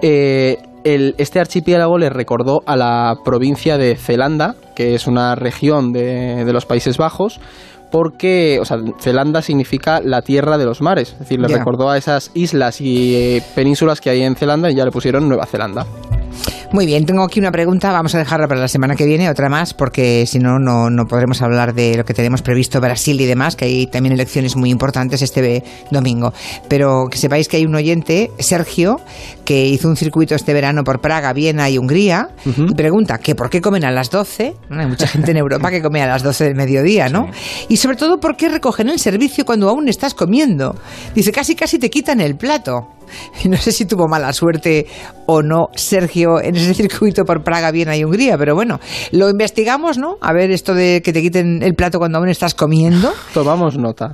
eh, 0.00 0.58
este 0.84 1.40
archipiélago 1.40 1.98
le 1.98 2.10
recordó 2.10 2.62
a 2.66 2.76
la 2.76 3.16
provincia 3.24 3.78
de 3.78 3.96
Zelanda, 3.96 4.54
que 4.74 4.94
es 4.94 5.06
una 5.06 5.34
región 5.34 5.92
de, 5.92 6.50
los 6.52 6.66
Países 6.66 6.98
Bajos, 6.98 7.40
porque, 7.90 8.58
o 8.60 8.64
sea, 8.64 8.78
Zelanda 9.00 9.42
significa 9.42 10.00
la 10.02 10.22
tierra 10.22 10.58
de 10.58 10.64
los 10.64 10.80
mares, 10.80 11.12
es 11.12 11.18
decir, 11.20 11.40
le 11.40 11.48
recordó 11.48 11.90
a 11.90 11.98
esas 11.98 12.30
islas 12.34 12.80
y 12.80 13.14
eh, 13.14 13.42
penínsulas 13.54 14.00
que 14.00 14.10
hay 14.10 14.22
en 14.22 14.34
Zelanda 14.34 14.70
y 14.70 14.74
ya 14.74 14.84
le 14.84 14.90
pusieron 14.90 15.28
Nueva 15.28 15.46
Zelanda. 15.46 15.86
Muy 16.72 16.86
bien, 16.86 17.04
tengo 17.04 17.22
aquí 17.22 17.38
una 17.38 17.52
pregunta, 17.52 17.92
vamos 17.92 18.14
a 18.14 18.18
dejarla 18.18 18.48
para 18.48 18.58
la 18.58 18.68
semana 18.68 18.96
que 18.96 19.04
viene, 19.04 19.28
otra 19.28 19.50
más, 19.50 19.74
porque 19.74 20.24
si 20.26 20.38
no, 20.38 20.58
no 20.58 21.04
podremos 21.06 21.42
hablar 21.42 21.74
de 21.74 21.98
lo 21.98 22.04
que 22.04 22.14
tenemos 22.14 22.40
previsto 22.40 22.80
Brasil 22.80 23.20
y 23.20 23.26
demás, 23.26 23.56
que 23.56 23.66
hay 23.66 23.86
también 23.86 24.14
elecciones 24.14 24.56
muy 24.56 24.70
importantes 24.70 25.20
este 25.20 25.62
domingo. 25.90 26.32
Pero 26.68 27.08
que 27.10 27.18
sepáis 27.18 27.48
que 27.48 27.58
hay 27.58 27.66
un 27.66 27.74
oyente, 27.74 28.30
Sergio, 28.38 29.00
que 29.44 29.66
hizo 29.66 29.86
un 29.86 29.96
circuito 29.96 30.34
este 30.34 30.54
verano 30.54 30.82
por 30.82 31.02
Praga, 31.02 31.34
Viena 31.34 31.68
y 31.68 31.76
Hungría, 31.76 32.30
y 32.46 32.74
pregunta 32.74 33.18
que 33.18 33.34
por 33.34 33.50
qué 33.50 33.60
comen 33.60 33.84
a 33.84 33.90
las 33.90 34.10
12, 34.10 34.54
hay 34.70 34.86
mucha 34.86 35.06
gente 35.06 35.32
en 35.32 35.36
Europa 35.36 35.70
que 35.70 35.82
come 35.82 36.02
a 36.02 36.06
las 36.06 36.22
12 36.22 36.44
del 36.44 36.54
mediodía, 36.54 37.10
¿no? 37.10 37.28
Y 37.68 37.76
sobre 37.76 37.96
todo, 37.98 38.18
¿por 38.18 38.34
qué 38.36 38.48
recogen 38.48 38.88
el 38.88 38.98
servicio 38.98 39.44
cuando 39.44 39.68
aún 39.68 39.88
estás 39.88 40.14
comiendo? 40.14 40.74
Dice, 41.14 41.32
casi 41.32 41.54
casi 41.54 41.78
te 41.78 41.90
quitan 41.90 42.22
el 42.22 42.36
plato. 42.36 42.88
No 43.52 43.56
sé 43.56 43.72
si 43.72 43.84
tuvo 43.84 44.08
mala 44.08 44.32
suerte 44.32 44.86
o 45.26 45.42
no 45.42 45.68
Sergio 45.74 46.40
en 46.40 46.56
ese 46.56 46.74
circuito 46.74 47.24
por 47.24 47.42
Praga, 47.42 47.70
Viena 47.70 47.96
y 47.96 48.04
Hungría, 48.04 48.38
pero 48.38 48.54
bueno, 48.54 48.80
lo 49.12 49.28
investigamos, 49.28 49.98
¿no? 49.98 50.16
A 50.20 50.32
ver 50.32 50.50
esto 50.50 50.74
de 50.74 51.02
que 51.02 51.12
te 51.12 51.20
quiten 51.20 51.62
el 51.62 51.74
plato 51.74 51.98
cuando 51.98 52.18
aún 52.18 52.28
estás 52.28 52.54
comiendo. 52.54 53.12
Tomamos 53.34 53.76
nota. 53.76 54.12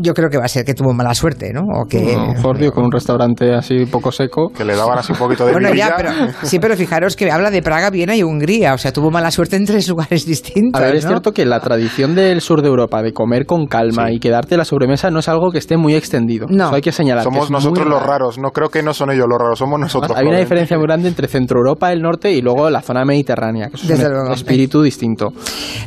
Yo 0.00 0.14
creo 0.14 0.30
que 0.30 0.38
va 0.38 0.44
a 0.44 0.48
ser 0.48 0.64
que 0.64 0.74
tuvo 0.74 0.92
mala 0.92 1.14
suerte, 1.14 1.52
¿no? 1.52 1.62
O 1.62 1.86
que 1.86 2.16
no, 2.16 2.72
con 2.72 2.84
un 2.84 2.92
restaurante 2.92 3.54
así 3.54 3.86
poco 3.86 4.12
seco 4.12 4.48
que 4.48 4.64
le 4.64 4.76
daban 4.76 4.98
así 4.98 5.12
un 5.12 5.18
poquito 5.18 5.46
de 5.46 5.52
Bueno, 5.52 5.74
ya, 5.74 5.94
pero 5.96 6.10
sí, 6.42 6.58
pero 6.58 6.76
fijaros 6.76 7.16
que 7.16 7.30
habla 7.30 7.50
de 7.50 7.62
Praga, 7.62 7.90
Viena 7.90 8.16
y 8.16 8.22
Hungría, 8.22 8.74
o 8.74 8.78
sea, 8.78 8.92
tuvo 8.92 9.10
mala 9.10 9.30
suerte 9.30 9.56
en 9.56 9.64
tres 9.64 9.88
lugares 9.88 10.26
distintos. 10.26 10.80
A 10.80 10.84
ver, 10.84 10.96
es 10.96 11.06
cierto 11.06 11.32
que 11.32 11.44
la 11.44 11.60
tradición 11.60 12.14
del 12.14 12.40
sur 12.40 12.62
de 12.62 12.68
Europa 12.68 13.02
de 13.02 13.12
comer 13.12 13.46
con 13.46 13.66
calma 13.66 14.12
y 14.12 14.18
quedarte 14.18 14.56
la 14.56 14.64
sobremesa 14.64 15.10
no 15.10 15.20
es 15.20 15.28
algo 15.28 15.50
que 15.50 15.58
esté 15.58 15.76
muy 15.76 15.94
extendido. 15.94 16.46
No, 16.48 16.70
hay 16.70 16.80
que 16.80 16.92
señalar. 16.92 17.24
Somos 17.24 17.50
nosotros 17.50 17.86
los 17.86 18.02
raros, 18.02 18.27
no 18.36 18.50
creo 18.50 18.68
que 18.68 18.82
no 18.82 18.92
son 18.92 19.10
ellos 19.10 19.26
los 19.28 19.38
raros, 19.38 19.58
somos 19.58 19.80
nosotros. 19.80 20.16
hay 20.16 20.26
una 20.26 20.38
diferencia 20.38 20.76
muy 20.76 20.86
grande 20.86 21.08
entre 21.08 21.28
Centro 21.28 21.58
Europa, 21.58 21.92
el 21.92 22.02
norte 22.02 22.30
y 22.32 22.42
luego 22.42 22.68
la 22.68 22.82
zona 22.82 23.04
mediterránea, 23.04 23.68
que 23.70 23.76
es 23.76 24.00
un 24.04 24.32
espíritu 24.32 24.82
distinto. 24.82 25.32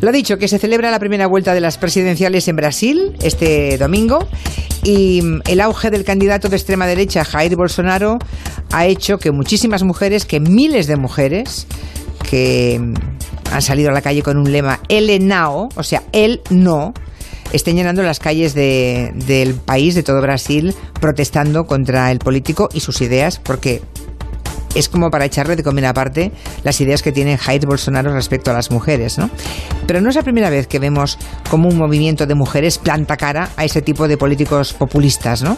Lo 0.01 0.09
ha 0.09 0.11
dicho, 0.11 0.37
que 0.37 0.47
se 0.47 0.57
celebra 0.57 0.89
la 0.89 0.99
primera 0.99 1.27
vuelta 1.27 1.53
de 1.53 1.61
las 1.61 1.77
presidenciales 1.77 2.47
en 2.47 2.55
Brasil 2.55 3.13
este 3.21 3.77
domingo 3.77 4.27
y 4.83 5.21
el 5.47 5.61
auge 5.61 5.91
del 5.91 6.03
candidato 6.03 6.49
de 6.49 6.55
extrema 6.55 6.87
derecha, 6.87 7.23
Jair 7.23 7.55
Bolsonaro, 7.55 8.17
ha 8.71 8.85
hecho 8.85 9.17
que 9.17 9.31
muchísimas 9.31 9.83
mujeres, 9.83 10.25
que 10.25 10.39
miles 10.39 10.87
de 10.87 10.95
mujeres, 10.95 11.67
que 12.29 12.79
han 13.51 13.61
salido 13.61 13.89
a 13.89 13.93
la 13.93 14.01
calle 14.01 14.23
con 14.23 14.37
un 14.37 14.51
lema 14.51 14.79
El 14.87 15.27
Nao, 15.27 15.69
o 15.75 15.83
sea, 15.83 16.03
el 16.13 16.41
no, 16.49 16.93
estén 17.53 17.75
llenando 17.75 18.03
las 18.03 18.19
calles 18.19 18.53
del 18.53 19.55
país, 19.65 19.95
de 19.95 20.03
todo 20.03 20.21
Brasil, 20.21 20.73
protestando 20.99 21.65
contra 21.65 22.11
el 22.11 22.19
político 22.19 22.69
y 22.73 22.79
sus 22.79 23.01
ideas, 23.01 23.39
porque 23.39 23.81
es 24.75 24.87
como 24.87 25.09
para 25.09 25.25
echarle 25.25 25.55
de 25.55 25.63
comer 25.63 25.85
aparte 25.85 26.31
las 26.63 26.79
ideas 26.79 27.01
que 27.01 27.11
tiene 27.11 27.37
Jair 27.37 27.65
Bolsonaro 27.65 28.13
respecto 28.13 28.51
a 28.51 28.53
las 28.53 28.71
mujeres, 28.71 29.17
¿no? 29.17 29.29
Pero 29.85 30.01
no 30.01 30.09
es 30.09 30.15
la 30.15 30.23
primera 30.23 30.49
vez 30.49 30.67
que 30.67 30.79
vemos 30.79 31.17
como 31.49 31.67
un 31.67 31.77
movimiento 31.77 32.25
de 32.25 32.35
mujeres 32.35 32.77
planta 32.77 33.17
cara 33.17 33.49
a 33.57 33.65
ese 33.65 33.81
tipo 33.81 34.07
de 34.07 34.17
políticos 34.17 34.73
populistas, 34.73 35.43
¿no? 35.43 35.57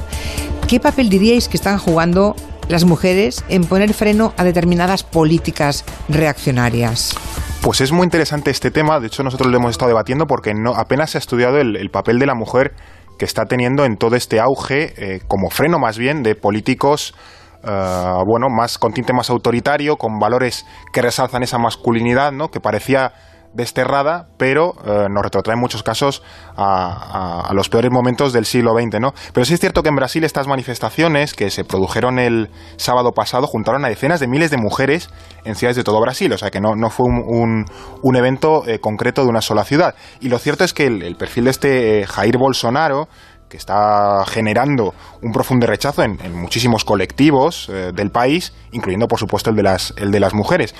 ¿Qué 0.67 0.79
papel 0.79 1.09
diríais 1.09 1.47
que 1.47 1.57
están 1.57 1.77
jugando 1.77 2.35
las 2.69 2.85
mujeres 2.85 3.43
en 3.49 3.65
poner 3.65 3.93
freno 3.93 4.33
a 4.37 4.43
determinadas 4.43 5.03
políticas 5.03 5.83
reaccionarias? 6.09 7.13
Pues 7.63 7.79
es 7.79 7.93
muy 7.93 8.03
interesante 8.03 8.51
este 8.51 8.71
tema, 8.71 8.99
de 8.99 9.07
hecho 9.07 9.23
nosotros 9.23 9.49
lo 9.49 9.55
hemos 9.57 9.71
estado 9.71 9.87
debatiendo 9.87 10.27
porque 10.27 10.53
no, 10.53 10.75
apenas 10.75 11.11
se 11.11 11.17
ha 11.17 11.19
estudiado 11.19 11.59
el, 11.59 11.89
papel 11.91 12.19
de 12.19 12.25
la 12.25 12.35
mujer 12.35 12.73
que 13.17 13.23
está 13.23 13.45
teniendo 13.45 13.85
en 13.85 13.95
todo 13.95 14.17
este 14.17 14.41
auge, 14.41 14.93
eh, 14.97 15.21
como 15.29 15.49
freno 15.49 15.79
más 15.79 15.97
bien, 15.97 16.23
de 16.23 16.35
políticos 16.35 17.15
eh, 17.63 18.13
bueno, 18.27 18.49
más 18.49 18.77
con 18.77 18.91
tinte 18.91 19.13
más 19.13 19.29
autoritario, 19.29 19.95
con 19.95 20.19
valores 20.19 20.65
que 20.91 21.01
resalzan 21.01 21.41
esa 21.41 21.57
masculinidad, 21.57 22.33
¿no? 22.33 22.49
que 22.49 22.59
parecía 22.59 23.13
desterrada, 23.53 24.27
pero 24.37 24.73
eh, 24.85 25.07
nos 25.09 25.23
retrotrae 25.23 25.53
en 25.55 25.59
muchos 25.59 25.83
casos 25.83 26.23
a, 26.57 27.51
los 27.53 27.69
peores 27.69 27.91
momentos 27.91 28.33
del 28.33 28.45
siglo 28.45 28.73
XX, 28.73 28.99
¿no? 28.99 29.13
Pero 29.33 29.45
sí 29.45 29.53
es 29.53 29.59
cierto 29.59 29.83
que 29.83 29.89
en 29.89 29.95
Brasil 29.95 30.23
estas 30.23 30.47
manifestaciones 30.47 31.33
que 31.33 31.49
se 31.49 31.63
produjeron 31.63 32.19
el 32.19 32.49
sábado 32.77 33.11
pasado 33.11 33.47
juntaron 33.47 33.85
a 33.85 33.89
decenas 33.89 34.19
de 34.19 34.27
miles 34.27 34.49
de 34.49 34.57
mujeres 34.57 35.09
en 35.45 35.55
ciudades 35.55 35.77
de 35.77 35.83
todo 35.83 36.01
Brasil, 36.01 36.31
o 36.33 36.37
sea 36.37 36.49
que 36.49 36.59
no, 36.59 36.75
no 36.75 36.89
fue 36.89 37.05
un, 37.05 37.65
un, 38.01 38.15
evento 38.15 38.67
eh, 38.67 38.79
concreto 38.79 39.23
de 39.23 39.29
una 39.29 39.41
sola 39.41 39.63
ciudad. 39.63 39.95
Y 40.19 40.29
lo 40.29 40.39
cierto 40.39 40.63
es 40.63 40.73
que 40.73 40.87
el, 40.87 41.15
perfil 41.15 41.45
de 41.45 41.51
este 41.51 42.05
Jair 42.07 42.37
Bolsonaro 42.37 43.07
que 43.49 43.57
está 43.57 44.25
generando 44.25 44.95
un 45.21 45.31
profundo 45.31 45.67
rechazo 45.67 46.01
en, 46.01 46.17
muchísimos 46.33 46.83
colectivos 46.83 47.69
eh, 47.69 47.91
del 47.93 48.09
país, 48.09 48.51
incluyendo 48.71 49.07
por 49.07 49.19
supuesto 49.19 49.51
el 49.51 49.55
de 49.55 49.61
las, 49.61 49.93
el 49.97 50.09
de 50.09 50.19
las 50.19 50.33
mujeres. 50.33 50.73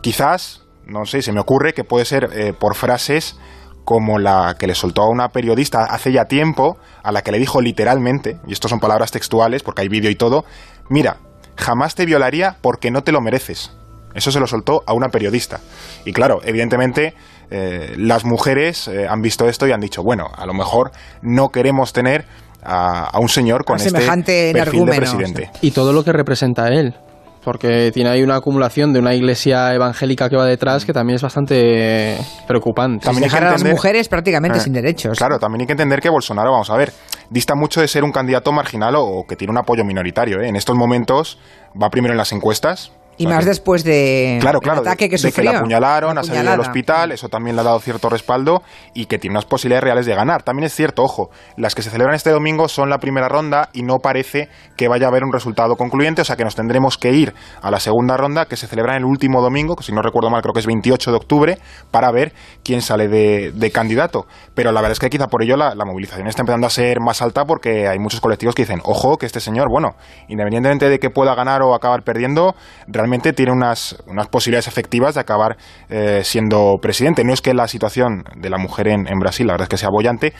Quizás, 0.00 0.62
no 0.88 1.04
sé, 1.04 1.22
se 1.22 1.32
me 1.32 1.40
ocurre 1.40 1.74
que 1.74 1.84
puede 1.84 2.04
ser 2.04 2.30
eh, 2.32 2.52
por 2.58 2.74
frases 2.74 3.38
como 3.84 4.18
la 4.18 4.56
que 4.58 4.66
le 4.66 4.74
soltó 4.74 5.02
a 5.02 5.08
una 5.08 5.28
periodista 5.28 5.84
hace 5.84 6.12
ya 6.12 6.26
tiempo, 6.26 6.76
a 7.02 7.12
la 7.12 7.22
que 7.22 7.32
le 7.32 7.38
dijo 7.38 7.60
literalmente, 7.60 8.38
y 8.46 8.52
esto 8.52 8.68
son 8.68 8.80
palabras 8.80 9.10
textuales 9.10 9.62
porque 9.62 9.82
hay 9.82 9.88
vídeo 9.88 10.10
y 10.10 10.14
todo, 10.14 10.44
mira, 10.90 11.16
jamás 11.56 11.94
te 11.94 12.04
violaría 12.04 12.56
porque 12.60 12.90
no 12.90 13.02
te 13.02 13.12
lo 13.12 13.20
mereces. 13.20 13.72
Eso 14.14 14.32
se 14.32 14.40
lo 14.40 14.46
soltó 14.46 14.82
a 14.86 14.94
una 14.94 15.08
periodista. 15.08 15.60
Y 16.04 16.12
claro, 16.12 16.40
evidentemente 16.42 17.14
eh, 17.50 17.94
las 17.96 18.24
mujeres 18.24 18.88
eh, 18.88 19.06
han 19.08 19.22
visto 19.22 19.48
esto 19.48 19.66
y 19.66 19.72
han 19.72 19.80
dicho, 19.80 20.02
bueno, 20.02 20.26
a 20.36 20.44
lo 20.44 20.54
mejor 20.54 20.90
no 21.22 21.48
queremos 21.48 21.92
tener 21.92 22.26
a, 22.62 23.18
un 23.18 23.28
señor 23.28 23.64
con 23.64 23.78
este 23.78 24.52
perfil 24.52 24.84
de 24.86 24.96
presidente. 24.96 25.50
Y 25.60 25.70
todo 25.70 25.92
lo 25.92 26.04
que 26.04 26.12
representa 26.12 26.68
él 26.68 26.94
porque 27.42 27.90
tiene 27.92 28.10
ahí 28.10 28.22
una 28.22 28.36
acumulación 28.36 28.92
de 28.92 28.98
una 28.98 29.14
iglesia 29.14 29.74
evangélica 29.74 30.28
que 30.28 30.36
va 30.36 30.44
detrás 30.44 30.84
que 30.84 30.92
también 30.92 31.16
es 31.16 31.22
bastante 31.22 32.18
preocupante. 32.46 33.04
También 33.04 33.24
dejar 33.24 33.44
a 33.44 33.52
las 33.52 33.64
mujeres 33.64 34.08
prácticamente 34.08 34.58
eh, 34.58 34.60
sin 34.60 34.72
derechos. 34.72 35.16
Claro, 35.16 35.38
también 35.38 35.62
hay 35.62 35.66
que 35.66 35.72
entender 35.72 36.00
que 36.00 36.08
Bolsonaro, 36.08 36.50
vamos 36.50 36.70
a 36.70 36.76
ver, 36.76 36.92
dista 37.30 37.54
mucho 37.54 37.80
de 37.80 37.88
ser 37.88 38.04
un 38.04 38.12
candidato 38.12 38.52
marginal 38.52 38.94
o, 38.96 39.24
que 39.28 39.36
tiene 39.36 39.52
un 39.52 39.58
apoyo 39.58 39.84
minoritario. 39.84 40.40
En 40.42 40.56
estos 40.56 40.76
momentos 40.76 41.38
va 41.80 41.90
primero 41.90 42.12
en 42.12 42.18
las 42.18 42.32
encuestas, 42.32 42.92
y 43.18 43.26
más 43.26 43.44
después 43.44 43.84
de 43.84 44.38
claro, 44.40 44.60
claro, 44.60 44.80
ataque 44.80 45.08
que 45.08 45.18
sufrió. 45.18 45.42
De 45.42 45.48
que 45.48 45.52
la 45.52 45.58
apuñalaron, 45.58 46.16
ha 46.16 46.22
salido 46.22 46.52
del 46.52 46.60
hospital, 46.60 47.12
eso 47.12 47.28
también 47.28 47.56
le 47.56 47.62
ha 47.62 47.64
dado 47.64 47.80
cierto 47.80 48.08
respaldo 48.08 48.62
y 48.94 49.06
que 49.06 49.18
tiene 49.18 49.34
unas 49.34 49.44
posibilidades 49.44 49.84
reales 49.84 50.06
de 50.06 50.14
ganar. 50.14 50.42
También 50.44 50.66
es 50.66 50.74
cierto, 50.74 51.02
ojo, 51.02 51.30
las 51.56 51.74
que 51.74 51.82
se 51.82 51.90
celebran 51.90 52.14
este 52.14 52.30
domingo 52.30 52.68
son 52.68 52.90
la 52.90 52.98
primera 52.98 53.28
ronda 53.28 53.70
y 53.72 53.82
no 53.82 53.98
parece 53.98 54.48
que 54.76 54.88
vaya 54.88 55.06
a 55.06 55.08
haber 55.08 55.24
un 55.24 55.32
resultado 55.32 55.76
concluyente, 55.76 56.22
o 56.22 56.24
sea 56.24 56.36
que 56.36 56.44
nos 56.44 56.54
tendremos 56.54 56.96
que 56.96 57.12
ir 57.12 57.34
a 57.60 57.70
la 57.70 57.80
segunda 57.80 58.16
ronda 58.16 58.46
que 58.46 58.56
se 58.56 58.66
celebra 58.66 58.92
en 58.92 58.98
el 58.98 59.04
último 59.04 59.42
domingo, 59.42 59.74
que 59.74 59.82
si 59.82 59.92
no 59.92 60.00
recuerdo 60.00 60.30
mal 60.30 60.40
creo 60.40 60.54
que 60.54 60.60
es 60.60 60.66
28 60.66 61.10
de 61.10 61.16
octubre, 61.16 61.58
para 61.90 62.10
ver 62.12 62.32
quién 62.62 62.82
sale 62.82 63.08
de, 63.08 63.70
candidato. 63.72 64.26
Pero 64.54 64.72
la 64.72 64.80
verdad 64.80 64.92
es 64.92 64.98
que 64.98 65.10
quizá 65.10 65.26
por 65.26 65.42
ello 65.42 65.56
la, 65.56 65.74
la 65.74 65.84
movilización 65.84 66.26
está 66.26 66.42
empezando 66.42 66.66
a 66.66 66.70
ser 66.70 67.00
más 67.00 67.20
alta 67.20 67.44
porque 67.44 67.86
hay 67.86 67.98
muchos 67.98 68.20
colectivos 68.20 68.54
que 68.54 68.62
dicen, 68.62 68.80
ojo, 68.84 69.18
que 69.18 69.26
este 69.26 69.40
señor, 69.40 69.68
bueno, 69.70 69.96
independientemente 70.28 70.88
de 70.88 70.98
que 70.98 71.10
pueda 71.10 71.34
ganar 71.34 71.62
o 71.62 71.74
acabar 71.74 72.02
perdiendo, 72.02 72.54
realmente 72.86 73.07
tiene 73.34 73.52
unas 73.52 73.96
unas, 74.06 74.28
posibilidades 74.28 74.68
efectivas 74.68 75.14
de 75.14 75.20
acabar 75.20 75.56
eh, 75.88 76.22
siendo 76.24 76.76
presidente. 76.80 77.24
No 77.24 77.32
es 77.32 77.40
que 77.40 77.54
la 77.54 77.68
situación 77.68 78.24
de 78.36 78.50
la 78.50 78.58
mujer 78.58 78.88
en, 78.88 79.04
Brasil, 79.18 79.46
la 79.46 79.54
verdad 79.54 79.64
es 79.64 79.68
que 79.68 79.76
sea 79.76 79.90
bollante, 79.90 80.32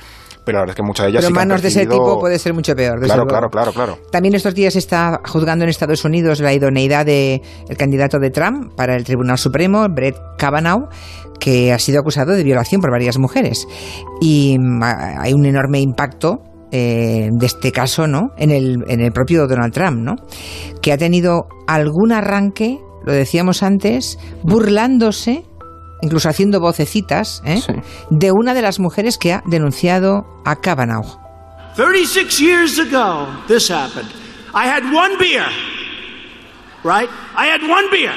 pero 0.44 0.58
la 0.58 0.62
verdad 0.62 0.72
es 0.72 0.76
que 0.76 0.82
muchas 0.82 1.06
de 1.06 1.10
ellas 1.10 1.25
pero 1.25 1.34
manos 1.34 1.62
de 1.62 1.68
ese 1.68 1.87
tipo 1.87 2.18
puede 2.18 2.38
ser 2.38 2.54
mucho 2.54 2.75
peor. 2.75 3.00
Claro, 3.00 3.26
claro, 3.26 3.48
claro, 3.48 3.72
claro. 3.72 3.98
También 4.10 4.34
estos 4.34 4.54
días 4.54 4.72
se 4.72 4.78
está 4.78 5.20
juzgando 5.26 5.64
en 5.64 5.70
Estados 5.70 6.04
Unidos 6.04 6.40
la 6.40 6.52
idoneidad 6.52 7.04
del 7.06 7.42
el 7.68 7.76
candidato 7.76 8.18
de 8.18 8.30
Trump 8.30 8.75
para 8.75 8.96
el 8.96 9.04
Tribunal 9.04 9.38
Supremo, 9.38 9.87
Brett 9.88 10.16
Kavanaugh, 10.38 10.88
que 11.38 11.72
ha 11.72 11.78
sido 11.78 12.00
acusado 12.00 12.32
de 12.32 12.42
violación 12.42 12.80
por 12.80 12.90
varias 12.90 13.18
mujeres. 13.18 13.66
Y 14.20 14.56
mm, 14.58 14.82
hay 14.82 15.32
un 15.32 15.46
enorme 15.46 15.80
impacto 15.80 16.42
eh, 16.72 17.28
de 17.30 17.46
este 17.46 17.72
caso, 17.72 18.06
¿no? 18.06 18.32
En 18.37 18.50
el, 18.50 18.84
en 18.88 19.00
el 19.00 19.12
propio 19.12 19.46
Donald 19.46 19.72
Trump, 19.72 19.98
¿no? 19.98 20.16
Que 20.82 20.92
ha 20.92 20.98
tenido 20.98 21.46
algún 21.66 22.12
arranque 22.12 22.80
lo 23.08 23.14
decíamos 23.14 23.62
antes, 23.62 24.18
burlándose, 24.42 25.44
incluso 26.02 26.28
haciendo 26.28 26.60
vocecitas, 26.60 27.42
¿eh? 27.46 27.60
de 28.10 28.32
una 28.32 28.52
de 28.52 28.60
las 28.60 28.80
mujeres 28.80 29.16
que 29.18 29.32
ha 29.32 29.42
denunciado 29.46 30.26
a 30.44 30.56
Kavanaugh. 30.56 31.16
36 31.76 32.38
years 32.38 32.78
ago, 32.78 33.26
this 33.46 33.70
happened. 33.70 34.10
I 34.54 34.66
had 34.66 34.82
one 34.92 35.16
beer, 35.18 35.46
right? 36.84 37.08
I 37.34 37.46
had 37.46 37.62
one 37.62 37.88
beer. 37.90 38.12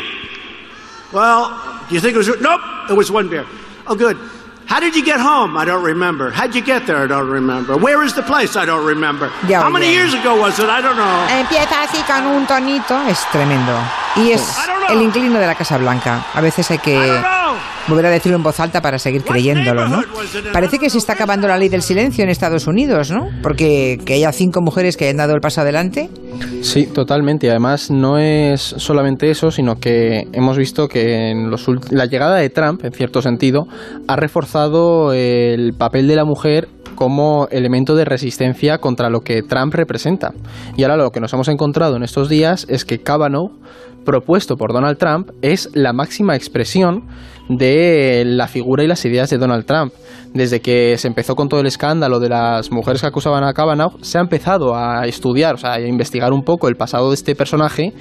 Well, 1.13 1.51
do 1.87 1.95
you 1.95 2.01
think 2.01 2.15
it 2.15 2.17
was? 2.17 2.27
Nope, 2.41 2.61
it 2.89 2.97
was 2.97 3.09
one 3.11 3.29
beer. 3.29 3.45
Oh, 3.87 3.95
good. 3.95 4.17
How 4.71 4.79
did 4.79 4.95
you 4.95 5.03
get 5.03 5.19
home? 5.19 5.57
I 5.57 5.65
don't 5.65 5.83
remember. 5.83 6.31
How'd 6.31 6.55
you 6.55 6.61
get 6.61 6.87
there? 6.87 7.03
I 7.03 7.05
don't 7.05 7.27
remember. 7.27 7.75
Where 7.75 8.01
is 8.03 8.13
the 8.13 8.23
place? 8.23 8.55
I 8.55 8.63
don't 8.63 8.85
remember. 8.85 9.27
How 9.27 9.69
many 9.69 9.91
years 9.91 10.13
ago 10.13 10.39
was 10.39 10.59
it? 10.59 10.69
I 10.69 10.79
don't 10.79 10.95
know. 10.95 11.27
Empieza 11.27 11.83
así 11.83 12.01
con 12.07 12.25
un 12.25 12.47
tonito, 12.47 12.95
es 13.05 13.19
tremendo. 13.33 13.75
Y 14.17 14.31
es 14.31 14.57
el 14.89 15.01
inclino 15.01 15.39
de 15.39 15.47
la 15.47 15.55
Casa 15.55 15.77
Blanca. 15.77 16.25
A 16.33 16.41
veces 16.41 16.69
hay 16.71 16.79
que 16.79 16.99
volver 17.87 18.05
a 18.05 18.09
decirlo 18.09 18.37
en 18.37 18.43
voz 18.43 18.59
alta 18.59 18.81
para 18.81 18.99
seguir 18.99 19.23
creyéndolo, 19.23 19.87
¿no? 19.87 20.01
Parece 20.53 20.79
que 20.79 20.89
se 20.89 20.97
está 20.97 21.13
acabando 21.13 21.47
la 21.47 21.57
ley 21.57 21.69
del 21.69 21.81
silencio 21.81 22.23
en 22.23 22.29
Estados 22.29 22.67
Unidos, 22.67 23.11
¿no? 23.11 23.27
Porque 23.41 23.99
que 24.05 24.15
haya 24.15 24.31
cinco 24.31 24.61
mujeres 24.61 24.97
que 24.97 25.05
hayan 25.05 25.17
dado 25.17 25.33
el 25.33 25.41
paso 25.41 25.61
adelante. 25.61 26.09
Sí, 26.61 26.87
totalmente. 26.87 27.47
Y 27.47 27.49
además 27.49 27.89
no 27.89 28.17
es 28.17 28.61
solamente 28.77 29.29
eso, 29.29 29.51
sino 29.51 29.75
que 29.75 30.27
hemos 30.33 30.57
visto 30.57 30.87
que 30.87 31.31
en 31.31 31.49
los 31.49 31.67
la 31.89 32.05
llegada 32.05 32.37
de 32.37 32.49
Trump, 32.49 32.83
en 32.83 32.91
cierto 32.91 33.21
sentido, 33.21 33.65
ha 34.07 34.15
reforzado 34.15 35.13
el 35.13 35.73
papel 35.77 36.07
de 36.07 36.15
la 36.15 36.25
mujer 36.25 36.67
como 36.95 37.47
elemento 37.49 37.95
de 37.95 38.05
resistencia 38.05 38.77
contra 38.77 39.09
lo 39.09 39.21
que 39.21 39.41
Trump 39.41 39.73
representa. 39.73 40.33
Y 40.77 40.83
ahora 40.83 40.97
lo 40.97 41.09
que 41.09 41.19
nos 41.19 41.33
hemos 41.33 41.47
encontrado 41.47 41.95
en 41.95 42.03
estos 42.03 42.29
días 42.29 42.67
es 42.69 42.85
que 42.85 42.99
Kavanaugh 42.99 43.51
propuesto 44.03 44.57
por 44.57 44.73
Donald 44.73 44.97
Trump 44.97 45.31
es 45.41 45.69
la 45.73 45.93
máxima 45.93 46.35
expresión 46.35 47.07
de 47.49 48.23
la 48.25 48.47
figura 48.47 48.83
y 48.83 48.87
las 48.87 49.03
ideas 49.05 49.29
de 49.29 49.37
Donald 49.37 49.65
Trump. 49.65 49.93
Desde 50.33 50.61
que 50.61 50.97
se 50.97 51.09
empezó 51.09 51.35
con 51.35 51.49
todo 51.49 51.59
el 51.59 51.67
escándalo 51.67 52.19
de 52.19 52.29
las 52.29 52.71
mujeres 52.71 53.01
que 53.01 53.07
acusaban 53.07 53.43
a 53.43 53.51
Kavanaugh, 53.51 54.01
se 54.01 54.17
ha 54.17 54.21
empezado 54.21 54.75
a 54.75 55.05
estudiar, 55.05 55.55
o 55.55 55.57
sea, 55.57 55.73
a 55.73 55.81
investigar 55.81 56.31
un 56.31 56.43
poco 56.43 56.69
el 56.69 56.75
pasado 56.75 57.09
de 57.09 57.15
este 57.15 57.35
personaje 57.35 57.93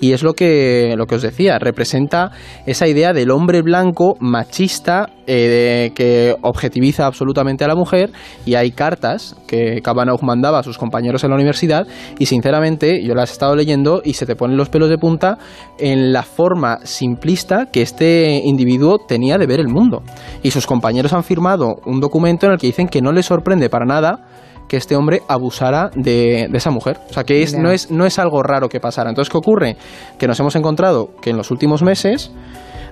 y 0.00 0.12
es 0.12 0.24
lo 0.24 0.34
que, 0.34 0.94
lo 0.96 1.06
que 1.06 1.14
os 1.14 1.22
decía, 1.22 1.60
representa 1.60 2.32
esa 2.66 2.88
idea 2.88 3.12
del 3.12 3.30
hombre 3.30 3.62
blanco 3.62 4.16
machista 4.18 5.10
eh, 5.28 5.92
que 5.94 6.36
objetiviza 6.42 7.06
absolutamente 7.06 7.64
a 7.64 7.68
la 7.68 7.74
mujer 7.74 8.10
y 8.44 8.54
hay 8.54 8.72
cartas 8.72 9.36
que 9.46 9.80
Kavanaugh 9.82 10.22
mandaba 10.22 10.58
a 10.58 10.62
sus 10.62 10.78
compañeros 10.78 11.24
en 11.24 11.30
la 11.30 11.36
universidad 11.36 11.86
y 12.18 12.26
sinceramente 12.26 13.02
yo 13.04 13.14
las 13.14 13.30
he 13.30 13.32
estado 13.32 13.56
leyendo 13.56 14.02
y 14.04 14.14
se 14.14 14.26
te 14.26 14.36
ponen 14.36 14.56
los 14.56 14.68
pelos 14.68 14.88
de 14.88 14.98
punta 14.98 15.38
en 15.78 16.12
la 16.12 16.22
forma 16.22 16.78
simplista 16.84 17.66
que 17.72 17.82
este 17.82 18.40
individuo 18.44 18.98
tenía 19.06 19.38
de 19.38 19.46
ver 19.46 19.60
el 19.60 19.68
mundo. 19.68 20.02
Y 20.42 20.50
sus 20.50 20.66
compañeros 20.66 21.12
han 21.12 21.24
firmado 21.24 21.75
un 21.84 22.00
documento 22.00 22.46
en 22.46 22.52
el 22.52 22.58
que 22.58 22.66
dicen 22.68 22.88
que 22.88 23.02
no 23.02 23.12
les 23.12 23.26
sorprende 23.26 23.68
para 23.68 23.84
nada 23.84 24.26
que 24.68 24.76
este 24.76 24.96
hombre 24.96 25.22
abusara 25.28 25.90
de, 25.94 26.48
esa 26.52 26.70
mujer. 26.70 26.98
O 27.08 27.12
sea, 27.12 27.24
que 27.24 27.42
es, 27.42 27.56
no, 27.56 27.70
es, 27.70 27.90
no 27.90 28.04
es 28.04 28.18
algo 28.18 28.42
raro 28.42 28.68
que 28.68 28.80
pasara. 28.80 29.10
Entonces, 29.10 29.30
¿qué 29.30 29.38
ocurre? 29.38 29.76
Que 30.18 30.26
nos 30.26 30.38
hemos 30.40 30.56
encontrado 30.56 31.10
que 31.20 31.30
en 31.30 31.36
los 31.36 31.50
últimos 31.50 31.82
meses 31.82 32.32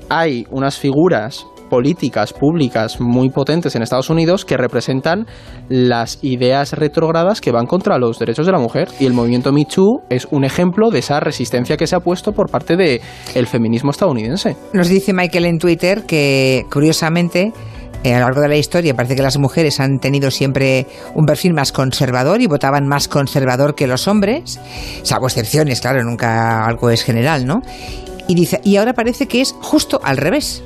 hay 0.08 0.46
unas 0.50 0.78
figuras 0.78 1.46
políticas 1.70 2.32
públicas 2.32 3.00
muy 3.00 3.30
potentes 3.30 3.74
en 3.74 3.82
Estados 3.82 4.10
Unidos 4.10 4.44
que 4.44 4.56
representan 4.56 5.26
las 5.68 6.22
ideas 6.22 6.74
retrógradas 6.74 7.40
que 7.40 7.52
van 7.52 7.66
contra 7.66 7.98
los 7.98 8.18
derechos 8.18 8.46
de 8.46 8.52
la 8.52 8.58
mujer 8.58 8.88
y 9.00 9.06
el 9.06 9.12
movimiento 9.12 9.50
Me 9.50 9.64
Too 9.64 10.02
es 10.10 10.28
un 10.30 10.44
ejemplo 10.44 10.90
de 10.90 10.98
esa 11.00 11.20
resistencia 11.20 11.76
que 11.76 11.86
se 11.86 11.96
ha 11.96 12.00
puesto 12.00 12.32
por 12.32 12.50
parte 12.50 12.76
del 12.76 13.00
el 13.34 13.46
feminismo 13.46 13.90
estadounidense. 13.90 14.56
Nos 14.72 14.88
dice 14.88 15.12
Michael 15.12 15.46
en 15.46 15.58
Twitter 15.58 16.02
que 16.06 16.64
curiosamente 16.70 17.52
eh, 18.04 18.14
a 18.14 18.18
lo 18.18 18.26
largo 18.26 18.42
de 18.42 18.48
la 18.48 18.56
historia 18.56 18.94
parece 18.94 19.16
que 19.16 19.22
las 19.22 19.38
mujeres 19.38 19.80
han 19.80 19.98
tenido 19.98 20.30
siempre 20.30 20.86
un 21.14 21.24
perfil 21.24 21.54
más 21.54 21.72
conservador 21.72 22.42
y 22.42 22.46
votaban 22.46 22.86
más 22.86 23.08
conservador 23.08 23.74
que 23.74 23.86
los 23.86 24.06
hombres, 24.08 24.60
salvo 25.02 25.26
excepciones, 25.26 25.80
claro, 25.80 26.04
nunca 26.04 26.66
algo 26.66 26.90
es 26.90 27.02
general, 27.02 27.46
¿no? 27.46 27.62
Y 28.28 28.34
dice, 28.34 28.60
y 28.62 28.76
ahora 28.76 28.92
parece 28.92 29.26
que 29.26 29.40
es 29.40 29.54
justo 29.60 30.00
al 30.04 30.18
revés 30.18 30.62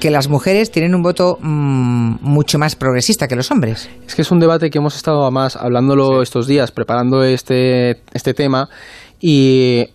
que 0.00 0.10
las 0.10 0.28
mujeres 0.28 0.72
tienen 0.72 0.94
un 0.96 1.02
voto 1.02 1.38
mm, 1.40 2.16
mucho 2.20 2.58
más 2.58 2.74
progresista 2.74 3.28
que 3.28 3.36
los 3.36 3.50
hombres. 3.52 3.88
Es 4.04 4.16
que 4.16 4.22
es 4.22 4.30
un 4.32 4.40
debate 4.40 4.70
que 4.70 4.78
hemos 4.78 4.96
estado 4.96 5.30
más 5.30 5.54
hablándolo 5.54 6.20
estos 6.20 6.48
días, 6.48 6.72
preparando 6.72 7.22
este, 7.22 8.00
este 8.12 8.34
tema, 8.34 8.68
y 9.20 9.86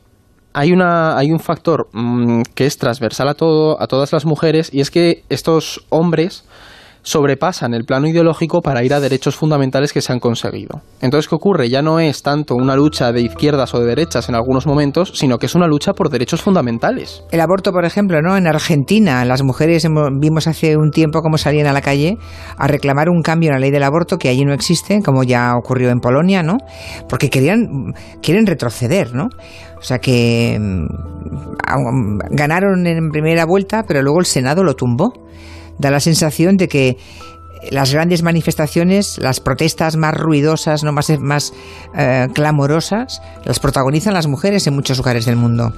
hay, 0.56 0.72
una, 0.72 1.18
hay 1.18 1.32
un 1.32 1.40
factor 1.40 1.90
mm, 1.92 2.44
que 2.56 2.66
es 2.66 2.78
transversal 2.78 3.28
a, 3.28 3.34
todo, 3.34 3.82
a 3.82 3.88
todas 3.88 4.14
las 4.14 4.26
mujeres, 4.26 4.70
y 4.74 4.80
es 4.80 4.90
que 4.90 5.24
estos 5.30 5.86
hombres 5.90 6.46
sobrepasan 7.06 7.76
el 7.76 7.86
plano 7.86 8.08
ideológico 8.08 8.62
para 8.62 8.84
ir 8.84 8.94
a 8.94 9.00
derechos 9.00 9.36
fundamentales 9.36 9.94
que 9.94 10.02
se 10.02 10.12
han 10.12 10.20
conseguido. 10.20 10.82
Entonces, 11.02 11.30
¿qué 11.30 11.36
ocurre? 11.36 11.70
Ya 11.70 11.84
no 11.84 12.00
es 12.00 12.24
tanto 12.24 12.56
una 12.56 12.76
lucha 12.76 13.12
de 13.12 13.22
izquierdas 13.22 13.74
o 13.76 13.80
de 13.80 13.86
derechas 13.86 14.28
en 14.28 14.36
algunos 14.36 14.66
momentos, 14.66 15.12
sino 15.14 15.38
que 15.38 15.46
es 15.46 15.54
una 15.54 15.68
lucha 15.68 15.94
por 15.94 16.10
derechos 16.10 16.42
fundamentales. 16.42 17.24
El 17.32 17.42
aborto, 17.42 17.72
por 17.72 17.86
ejemplo, 17.86 18.22
¿no? 18.22 18.36
En 18.36 18.48
Argentina, 18.48 19.24
las 19.24 19.44
mujeres 19.44 19.88
vimos 20.20 20.48
hace 20.48 20.78
un 20.78 20.90
tiempo 20.90 21.22
cómo 21.22 21.38
salían 21.38 21.68
a 21.68 21.74
la 21.74 21.82
calle 21.82 22.18
a 22.58 22.68
reclamar 22.68 23.10
un 23.10 23.22
cambio 23.22 23.50
en 23.50 23.54
la 23.54 23.60
ley 23.60 23.70
del 23.70 23.84
aborto 23.84 24.18
que 24.18 24.30
allí 24.30 24.44
no 24.44 24.54
existe, 24.54 25.02
como 25.04 25.24
ya 25.24 25.54
ocurrió 25.56 25.92
en 25.92 26.00
Polonia, 26.00 26.42
¿no? 26.42 26.58
Porque 27.08 27.30
querían, 27.30 27.94
quieren 28.24 28.48
retroceder, 28.48 29.14
¿no? 29.14 29.28
O 29.78 29.84
sea 29.84 30.00
que 30.00 30.58
mm, 30.60 32.18
ganaron 32.32 32.88
en 32.88 33.12
primera 33.12 33.46
vuelta, 33.46 33.84
pero 33.88 34.02
luego 34.02 34.20
el 34.20 34.26
Senado 34.26 34.64
lo 34.64 34.74
tumbó 34.74 35.14
da 35.80 35.92
la 35.92 36.00
sensación 36.00 36.58
de 36.58 36.68
que 36.68 36.98
las 37.72 37.94
grandes 37.94 38.22
manifestaciones, 38.22 39.18
las 39.18 39.40
protestas 39.40 39.96
más 39.96 40.14
ruidosas, 40.14 40.84
no 40.84 40.92
más, 40.92 41.10
más 41.20 41.54
eh, 41.96 42.28
clamorosas, 42.34 43.22
las 43.44 43.60
protagonizan 43.60 44.14
las 44.14 44.28
mujeres 44.28 44.68
en 44.68 44.76
muchos 44.76 44.98
lugares 44.98 45.26
del 45.26 45.36
mundo. 45.36 45.74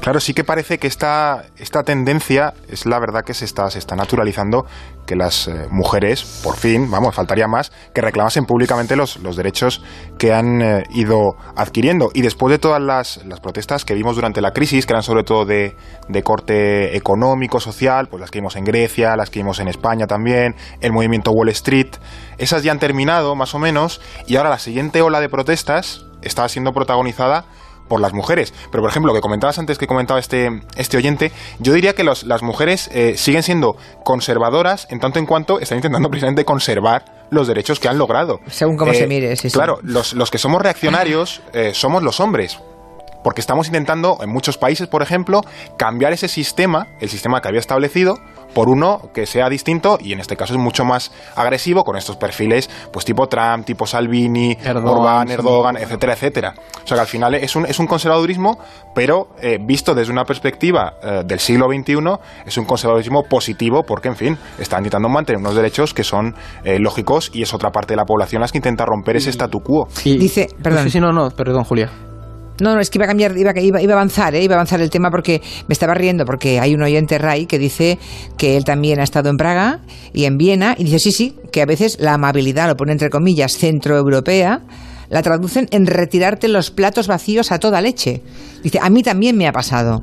Claro, 0.00 0.20
sí 0.20 0.32
que 0.32 0.44
parece 0.44 0.78
que 0.78 0.86
esta, 0.86 1.44
esta 1.56 1.82
tendencia 1.82 2.54
es 2.68 2.86
la 2.86 2.98
verdad 3.00 3.24
que 3.24 3.34
se 3.34 3.44
está, 3.44 3.68
se 3.70 3.78
está 3.78 3.96
naturalizando 3.96 4.64
que 5.06 5.16
las 5.16 5.48
eh, 5.48 5.66
mujeres, 5.70 6.40
por 6.44 6.56
fin, 6.56 6.90
vamos, 6.90 7.14
faltaría 7.14 7.48
más, 7.48 7.72
que 7.94 8.00
reclamasen 8.00 8.44
públicamente 8.44 8.94
los, 8.94 9.16
los 9.18 9.36
derechos 9.36 9.82
que 10.18 10.32
han 10.32 10.62
eh, 10.62 10.84
ido 10.90 11.36
adquiriendo. 11.56 12.10
Y 12.14 12.22
después 12.22 12.50
de 12.50 12.58
todas 12.58 12.80
las, 12.80 13.24
las, 13.26 13.40
protestas 13.40 13.84
que 13.84 13.94
vimos 13.94 14.14
durante 14.14 14.40
la 14.40 14.52
crisis, 14.52 14.86
que 14.86 14.92
eran 14.92 15.02
sobre 15.02 15.24
todo 15.24 15.44
de, 15.44 15.76
de, 16.08 16.22
corte 16.22 16.96
económico, 16.96 17.58
social, 17.58 18.08
pues 18.08 18.20
las 18.20 18.30
que 18.30 18.38
vimos 18.38 18.54
en 18.56 18.64
Grecia, 18.64 19.16
las 19.16 19.30
que 19.30 19.40
vimos 19.40 19.58
en 19.60 19.68
España 19.68 20.06
también, 20.06 20.54
el 20.80 20.92
movimiento 20.92 21.32
Wall 21.32 21.48
Street, 21.48 21.88
esas 22.36 22.62
ya 22.62 22.70
han 22.72 22.78
terminado 22.78 23.34
más 23.34 23.54
o 23.54 23.58
menos, 23.58 24.00
y 24.26 24.36
ahora 24.36 24.50
la 24.50 24.58
siguiente 24.58 25.02
ola 25.02 25.20
de 25.20 25.28
protestas 25.28 26.06
está 26.22 26.48
siendo 26.48 26.72
protagonizada 26.72 27.46
por 27.88 28.00
las 28.00 28.12
mujeres. 28.12 28.52
Pero, 28.70 28.82
por 28.82 28.90
ejemplo, 28.90 29.12
lo 29.12 29.14
que 29.16 29.20
comentabas 29.22 29.58
antes, 29.58 29.78
que 29.78 29.86
comentaba 29.86 30.20
este, 30.20 30.62
este 30.76 30.96
oyente, 30.96 31.32
yo 31.58 31.72
diría 31.72 31.94
que 31.94 32.04
los, 32.04 32.22
las 32.24 32.42
mujeres 32.42 32.88
eh, 32.92 33.16
siguen 33.16 33.42
siendo 33.42 33.76
conservadoras 34.04 34.86
en 34.90 35.00
tanto 35.00 35.18
en 35.18 35.26
cuanto 35.26 35.60
están 35.60 35.78
intentando 35.78 36.08
precisamente 36.10 36.44
conservar 36.44 37.04
los 37.30 37.46
derechos 37.46 37.78
que 37.80 37.88
han 37.88 37.98
logrado. 37.98 38.40
Según 38.48 38.76
cómo 38.76 38.92
Eh, 38.92 38.96
se 38.96 39.06
mire, 39.06 39.36
sí, 39.36 39.50
sí. 39.50 39.54
Claro, 39.54 39.78
los, 39.82 40.12
los 40.14 40.30
que 40.30 40.38
somos 40.38 40.62
reaccionarios 40.62 41.42
eh, 41.52 41.72
somos 41.74 42.02
los 42.02 42.20
hombres. 42.20 42.58
Porque 43.28 43.42
estamos 43.42 43.66
intentando, 43.66 44.16
en 44.22 44.30
muchos 44.30 44.56
países, 44.56 44.88
por 44.88 45.02
ejemplo, 45.02 45.42
cambiar 45.76 46.14
ese 46.14 46.28
sistema, 46.28 46.86
el 46.98 47.10
sistema 47.10 47.42
que 47.42 47.48
había 47.48 47.60
establecido, 47.60 48.14
por 48.54 48.70
uno 48.70 49.10
que 49.12 49.26
sea 49.26 49.50
distinto 49.50 49.98
y 50.00 50.14
en 50.14 50.20
este 50.20 50.34
caso 50.34 50.54
es 50.54 50.58
mucho 50.58 50.82
más 50.82 51.12
agresivo 51.36 51.84
con 51.84 51.98
estos 51.98 52.16
perfiles 52.16 52.70
pues 52.90 53.04
tipo 53.04 53.26
Trump, 53.28 53.66
tipo 53.66 53.86
Salvini, 53.86 54.56
Erdogan, 54.64 54.86
Orbán, 54.88 55.28
sí. 55.28 55.34
Erdogan, 55.34 55.76
etcétera, 55.76 56.14
etcétera. 56.14 56.54
O 56.82 56.86
sea 56.86 56.96
que 56.96 57.00
al 57.02 57.06
final 57.06 57.34
es 57.34 57.54
un, 57.54 57.66
es 57.66 57.78
un 57.78 57.86
conservadurismo, 57.86 58.58
pero 58.94 59.28
eh, 59.42 59.58
visto 59.60 59.94
desde 59.94 60.10
una 60.10 60.24
perspectiva 60.24 60.94
eh, 61.02 61.22
del 61.26 61.38
siglo 61.38 61.66
XXI, 61.66 61.98
es 62.46 62.56
un 62.56 62.64
conservadurismo 62.64 63.24
positivo 63.24 63.82
porque, 63.82 64.08
en 64.08 64.16
fin, 64.16 64.38
están 64.58 64.78
intentando 64.80 65.10
mantener 65.10 65.38
unos 65.40 65.54
derechos 65.54 65.92
que 65.92 66.02
son 66.02 66.34
eh, 66.64 66.78
lógicos 66.78 67.30
y 67.34 67.42
es 67.42 67.52
otra 67.52 67.70
parte 67.70 67.92
de 67.92 67.96
la 67.98 68.06
población 68.06 68.40
las 68.40 68.52
que 68.52 68.58
intenta 68.58 68.86
romper 68.86 69.16
ese 69.16 69.28
statu 69.30 69.60
quo. 69.60 69.86
Y- 70.04 70.16
Dice- 70.16 70.48
perdón. 70.62 70.84
Sí, 70.84 70.90
sí, 70.92 71.00
no, 71.00 71.12
no, 71.12 71.28
perdón, 71.30 71.64
Julia. 71.64 71.90
No, 72.60 72.74
no, 72.74 72.80
es 72.80 72.90
que 72.90 72.98
iba 72.98 73.04
a 73.04 73.08
cambiar, 73.08 73.36
iba, 73.36 73.58
iba, 73.58 73.80
iba 73.80 73.92
a 73.92 73.96
avanzar, 73.96 74.34
¿eh? 74.34 74.42
iba 74.42 74.54
a 74.54 74.58
avanzar 74.58 74.80
el 74.80 74.90
tema 74.90 75.10
porque 75.10 75.40
me 75.66 75.72
estaba 75.72 75.94
riendo 75.94 76.24
porque 76.24 76.58
hay 76.58 76.74
un 76.74 76.82
oyente 76.82 77.18
Ray 77.18 77.46
que 77.46 77.58
dice 77.58 77.98
que 78.36 78.56
él 78.56 78.64
también 78.64 79.00
ha 79.00 79.04
estado 79.04 79.30
en 79.30 79.36
Praga 79.36 79.80
y 80.12 80.24
en 80.24 80.38
Viena 80.38 80.74
y 80.76 80.84
dice 80.84 80.98
sí, 80.98 81.12
sí, 81.12 81.36
que 81.52 81.62
a 81.62 81.66
veces 81.66 81.98
la 82.00 82.14
amabilidad, 82.14 82.68
lo 82.68 82.76
pone 82.76 82.92
entre 82.92 83.10
comillas, 83.10 83.56
centroeuropea, 83.56 84.62
la 85.10 85.22
traducen 85.22 85.66
en 85.70 85.86
retirarte 85.86 86.48
los 86.48 86.70
platos 86.70 87.06
vacíos 87.08 87.52
a 87.52 87.58
toda 87.58 87.80
leche. 87.80 88.22
Dice, 88.62 88.78
a 88.82 88.90
mí 88.90 89.02
también 89.02 89.36
me 89.36 89.46
ha 89.46 89.52
pasado. 89.52 90.02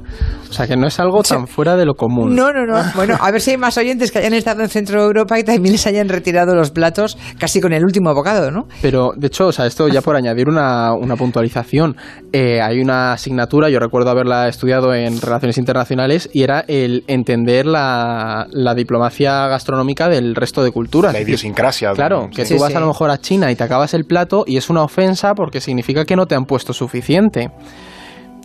O 0.50 0.53
sea, 0.53 0.65
que 0.67 0.77
no 0.77 0.88
es 0.88 0.97
algo 1.00 1.21
tan 1.24 1.45
fuera 1.47 1.75
de 1.75 1.85
lo 1.85 1.95
común. 1.95 2.33
No, 2.35 2.53
no, 2.53 2.65
no. 2.65 2.81
Bueno, 2.95 3.17
a 3.19 3.29
ver 3.31 3.41
si 3.41 3.51
hay 3.51 3.57
más 3.57 3.77
oyentes 3.77 4.12
que 4.12 4.19
hayan 4.19 4.33
estado 4.33 4.62
en 4.63 4.69
Centro 4.69 5.03
Europa 5.03 5.38
y 5.38 5.43
también 5.43 5.74
les 5.74 5.85
hayan 5.88 6.07
retirado 6.07 6.55
los 6.55 6.71
platos 6.71 7.17
casi 7.38 7.59
con 7.59 7.74
el 7.74 7.83
último 7.83 8.13
bocado, 8.13 8.51
¿no? 8.51 8.67
Pero, 8.81 9.12
de 9.17 9.27
hecho, 9.27 9.47
o 9.47 9.51
sea, 9.51 9.65
esto 9.65 9.88
ya 9.89 10.01
por 10.01 10.15
añadir 10.15 10.47
una, 10.47 10.93
una 10.93 11.15
puntualización. 11.17 11.97
eh, 12.31 12.62
hay 12.62 12.79
una 12.79 13.13
asignatura, 13.13 13.69
yo 13.69 13.79
recuerdo 13.79 14.09
haberla 14.12 14.47
estudiado 14.47 14.93
en 14.93 15.19
Relaciones 15.19 15.57
Internacionales, 15.57 16.29
y 16.31 16.43
era 16.43 16.63
el 16.67 17.03
entender 17.07 17.65
la, 17.65 18.47
la 18.51 18.74
diplomacia 18.74 19.47
gastronómica 19.47 20.07
del 20.07 20.35
resto 20.35 20.63
de 20.63 20.71
culturas. 20.71 21.12
La 21.13 21.21
idiosincrasia. 21.21 21.91
Claro, 21.91 22.29
que 22.33 22.45
Sí, 22.45 22.55
tú 22.55 22.62
vas 22.62 22.71
sí. 22.71 22.77
a 22.77 22.79
lo 22.79 22.88
mejor 22.88 23.09
a 23.09 23.17
China 23.19 23.51
y 23.51 23.55
te 23.55 23.63
acabas 23.63 23.93
el 23.93 24.05
plato 24.05 24.43
y 24.47 24.55
es 24.57 24.69
una 24.69 24.83
ofensa 24.95 25.33
porque 25.35 25.59
significa 25.59 26.05
que 26.05 26.15
no 26.15 26.25
te 26.25 26.35
han 26.35 26.45
puesto 26.45 26.73
suficiente. 26.73 27.49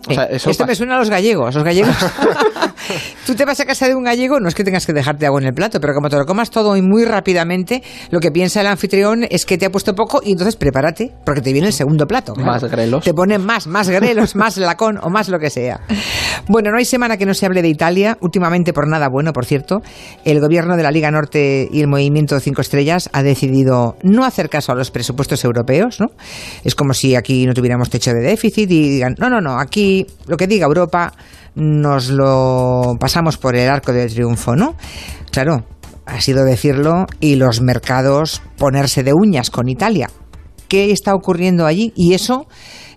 O 0.09 0.15
sea, 0.15 0.25
eso 0.25 0.51
Esto 0.51 0.67
me 0.67 0.75
suena 0.75 0.97
a 0.97 0.99
los 0.99 1.11
gallegos. 1.11 1.55
Los 1.55 1.63
gallegos. 1.63 1.95
Tú 3.27 3.35
te 3.35 3.45
vas 3.45 3.61
a 3.61 3.67
casa 3.67 3.87
de 3.87 3.95
un 3.95 4.03
gallego, 4.03 4.41
no 4.41 4.49
es 4.49 4.55
que 4.55 4.65
tengas 4.65 4.87
que 4.87 4.93
dejarte 4.93 5.27
agua 5.27 5.41
en 5.41 5.47
el 5.47 5.53
plato, 5.53 5.79
pero 5.81 5.95
como 5.95 6.09
te 6.09 6.17
lo 6.17 6.25
comas 6.25 6.51
todo 6.51 6.77
y 6.77 6.83
muy 6.83 7.05
rápidamente, 7.05 7.83
lo 8.11 8.19
que 8.19 8.33
piensa 8.33 8.63
el 8.63 8.67
anfitrión 8.67 9.27
es 9.31 9.45
que 9.45 9.59
te 9.59 9.67
ha 9.67 9.71
puesto 9.71 9.95
poco 9.95 10.21
y 10.25 10.33
entonces 10.33 10.57
prepárate, 10.57 11.13
porque 11.25 11.43
te 11.43 11.53
viene 11.53 11.69
el 11.69 11.75
segundo 11.75 12.07
plato. 12.07 12.33
claro. 12.33 12.51
Más 12.51 12.65
grelos. 12.65 13.05
Te 13.05 13.15
ponen 13.15 13.45
más, 13.45 13.67
más 13.67 13.89
grelos, 13.91 14.35
más 14.35 14.57
lacón 14.57 14.99
o 15.03 15.11
más 15.11 15.29
lo 15.29 15.39
que 15.39 15.51
sea. 15.51 15.81
Bueno, 16.49 16.71
no 16.71 16.79
hay 16.79 16.85
semana 16.85 17.17
que 17.17 17.27
no 17.27 17.35
se 17.35 17.47
hable 17.47 17.63
de 17.63 17.69
Italia, 17.69 18.19
últimamente 18.21 18.73
por 18.73 18.89
nada 18.89 19.09
bueno, 19.09 19.33
por 19.33 19.45
cierto. 19.45 19.83
El 20.25 20.41
gobierno 20.41 20.77
de 20.77 20.83
la 20.83 20.91
Liga 20.91 21.11
Norte 21.11 21.69
y 21.71 21.81
el 21.81 21.89
Movimiento 21.89 22.39
Cinco 22.41 22.61
Estrellas 22.61 23.09
ha 23.13 23.23
decidido 23.23 23.97
no 24.03 24.25
hacer 24.25 24.49
caso 24.49 24.73
a 24.73 24.75
los 24.75 24.91
presupuestos 24.91 25.45
europeos, 25.45 26.01
¿no? 26.01 26.09
Es 26.65 26.75
como 26.75 26.95
si 26.95 27.15
aquí 27.15 27.47
no 27.47 27.55
tuviéramos 27.55 27.91
techo 27.91 28.13
de 28.13 28.21
déficit 28.21 28.71
y 28.71 28.89
digan, 28.89 29.15
no, 29.19 29.31
no, 29.31 29.41
no, 29.41 29.59
aquí 29.59 30.07
lo 30.27 30.37
que 30.37 30.47
diga 30.47 30.67
Europa 30.67 31.13
nos 31.55 32.11
lo 32.11 32.97
pasamos 32.99 33.37
por 33.37 33.57
el 33.57 33.69
arco 33.69 33.93
del 33.93 34.13
triunfo, 34.13 34.57
¿no? 34.57 34.77
Claro, 35.31 35.65
ha 36.07 36.21
sido 36.21 36.45
decirlo 36.45 37.07
y 37.21 37.37
los 37.37 37.61
mercados 37.61 38.43
ponerse 38.57 39.03
de 39.03 39.13
uñas 39.13 39.51
con 39.51 39.69
Italia. 39.69 40.11
¿Qué 40.69 40.93
está 40.93 41.15
ocurriendo 41.15 41.67
allí? 41.67 41.93
Y 41.97 42.15
eso, 42.15 42.47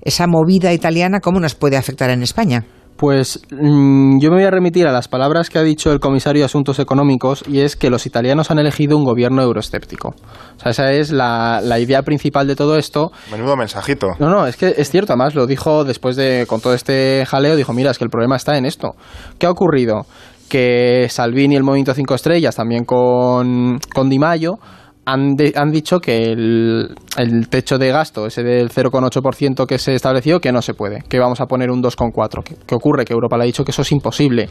esa 0.02 0.28
movida 0.28 0.74
italiana, 0.74 1.20
¿cómo 1.20 1.40
nos 1.40 1.56
puede 1.56 1.78
afectar 1.78 2.10
en 2.12 2.22
España? 2.22 2.66
Pues 3.04 3.42
mm, 3.52 4.20
yo 4.22 4.30
me 4.30 4.38
voy 4.38 4.46
a 4.46 4.50
remitir 4.50 4.88
a 4.88 4.94
las 4.94 5.10
palabras 5.10 5.50
que 5.50 5.60
ha 5.60 5.62
dicho 5.62 5.92
el 5.92 6.00
comisario 6.00 6.40
de 6.40 6.46
Asuntos 6.46 6.80
Económicos 6.80 7.44
y 7.46 7.60
es 7.60 7.76
que 7.76 7.90
los 7.90 8.06
italianos 8.06 8.50
han 8.50 8.60
elegido 8.60 8.96
un 8.96 9.04
gobierno 9.04 9.42
euroescéptico. 9.42 10.16
O 10.56 10.60
sea, 10.62 10.72
esa 10.72 10.90
es 10.94 11.12
la, 11.12 11.60
la 11.62 11.80
idea 11.80 12.04
principal 12.04 12.48
de 12.48 12.56
todo 12.56 12.78
esto. 12.78 13.12
Menudo 13.30 13.58
mensajito. 13.58 14.08
No, 14.20 14.30
no, 14.30 14.48
es 14.48 14.56
que 14.56 14.76
es 14.78 14.90
cierto, 14.90 15.12
además 15.12 15.36
lo 15.36 15.46
dijo 15.48 15.84
después 15.84 16.16
de, 16.16 16.46
con 16.48 16.62
todo 16.62 16.74
este 16.74 17.26
jaleo, 17.28 17.58
dijo, 17.58 17.74
mira, 17.74 17.92
es 17.92 17.98
que 17.98 18.06
el 18.06 18.10
problema 18.10 18.38
está 18.38 18.58
en 18.58 18.66
esto. 18.66 18.96
¿Qué 19.38 19.48
ha 19.48 19.52
ocurrido? 19.52 20.06
Que 20.48 21.08
Salvini 21.10 21.56
y 21.56 21.58
el 21.58 21.64
Movimiento 21.64 21.94
5 21.94 22.16
Estrellas, 22.16 22.56
también 22.56 22.86
con, 22.86 23.80
con 23.94 24.10
Di 24.10 24.18
Maio, 24.18 24.60
han, 25.06 25.36
de- 25.36 25.54
han 25.56 25.72
dicho 25.72 26.00
que 26.00 26.32
el, 26.32 26.96
el 27.18 27.50
techo 27.50 27.78
de 27.78 27.90
gasto, 27.92 28.26
ese 28.26 28.44
del 28.44 28.70
0,8% 28.70 29.66
que 29.66 29.78
se 29.78 29.94
estableció, 29.96 30.40
que 30.40 30.52
no 30.52 30.62
se 30.62 30.74
puede, 30.74 31.02
que 31.10 31.20
vamos 31.20 31.42
a 31.42 31.46
poner 31.46 31.70
un 31.72 31.82
2,4%. 31.84 32.44
¿Qué, 32.44 32.56
¿Qué 32.66 32.76
ocurre? 32.76 33.06
Que 33.06 33.14
Europa 33.14 33.38
le 33.38 33.44
ha 33.44 33.46
dicho 33.46 33.66
que 33.66 33.72
eso 33.72 33.82
es 33.82 33.92
imposible. 33.92 34.50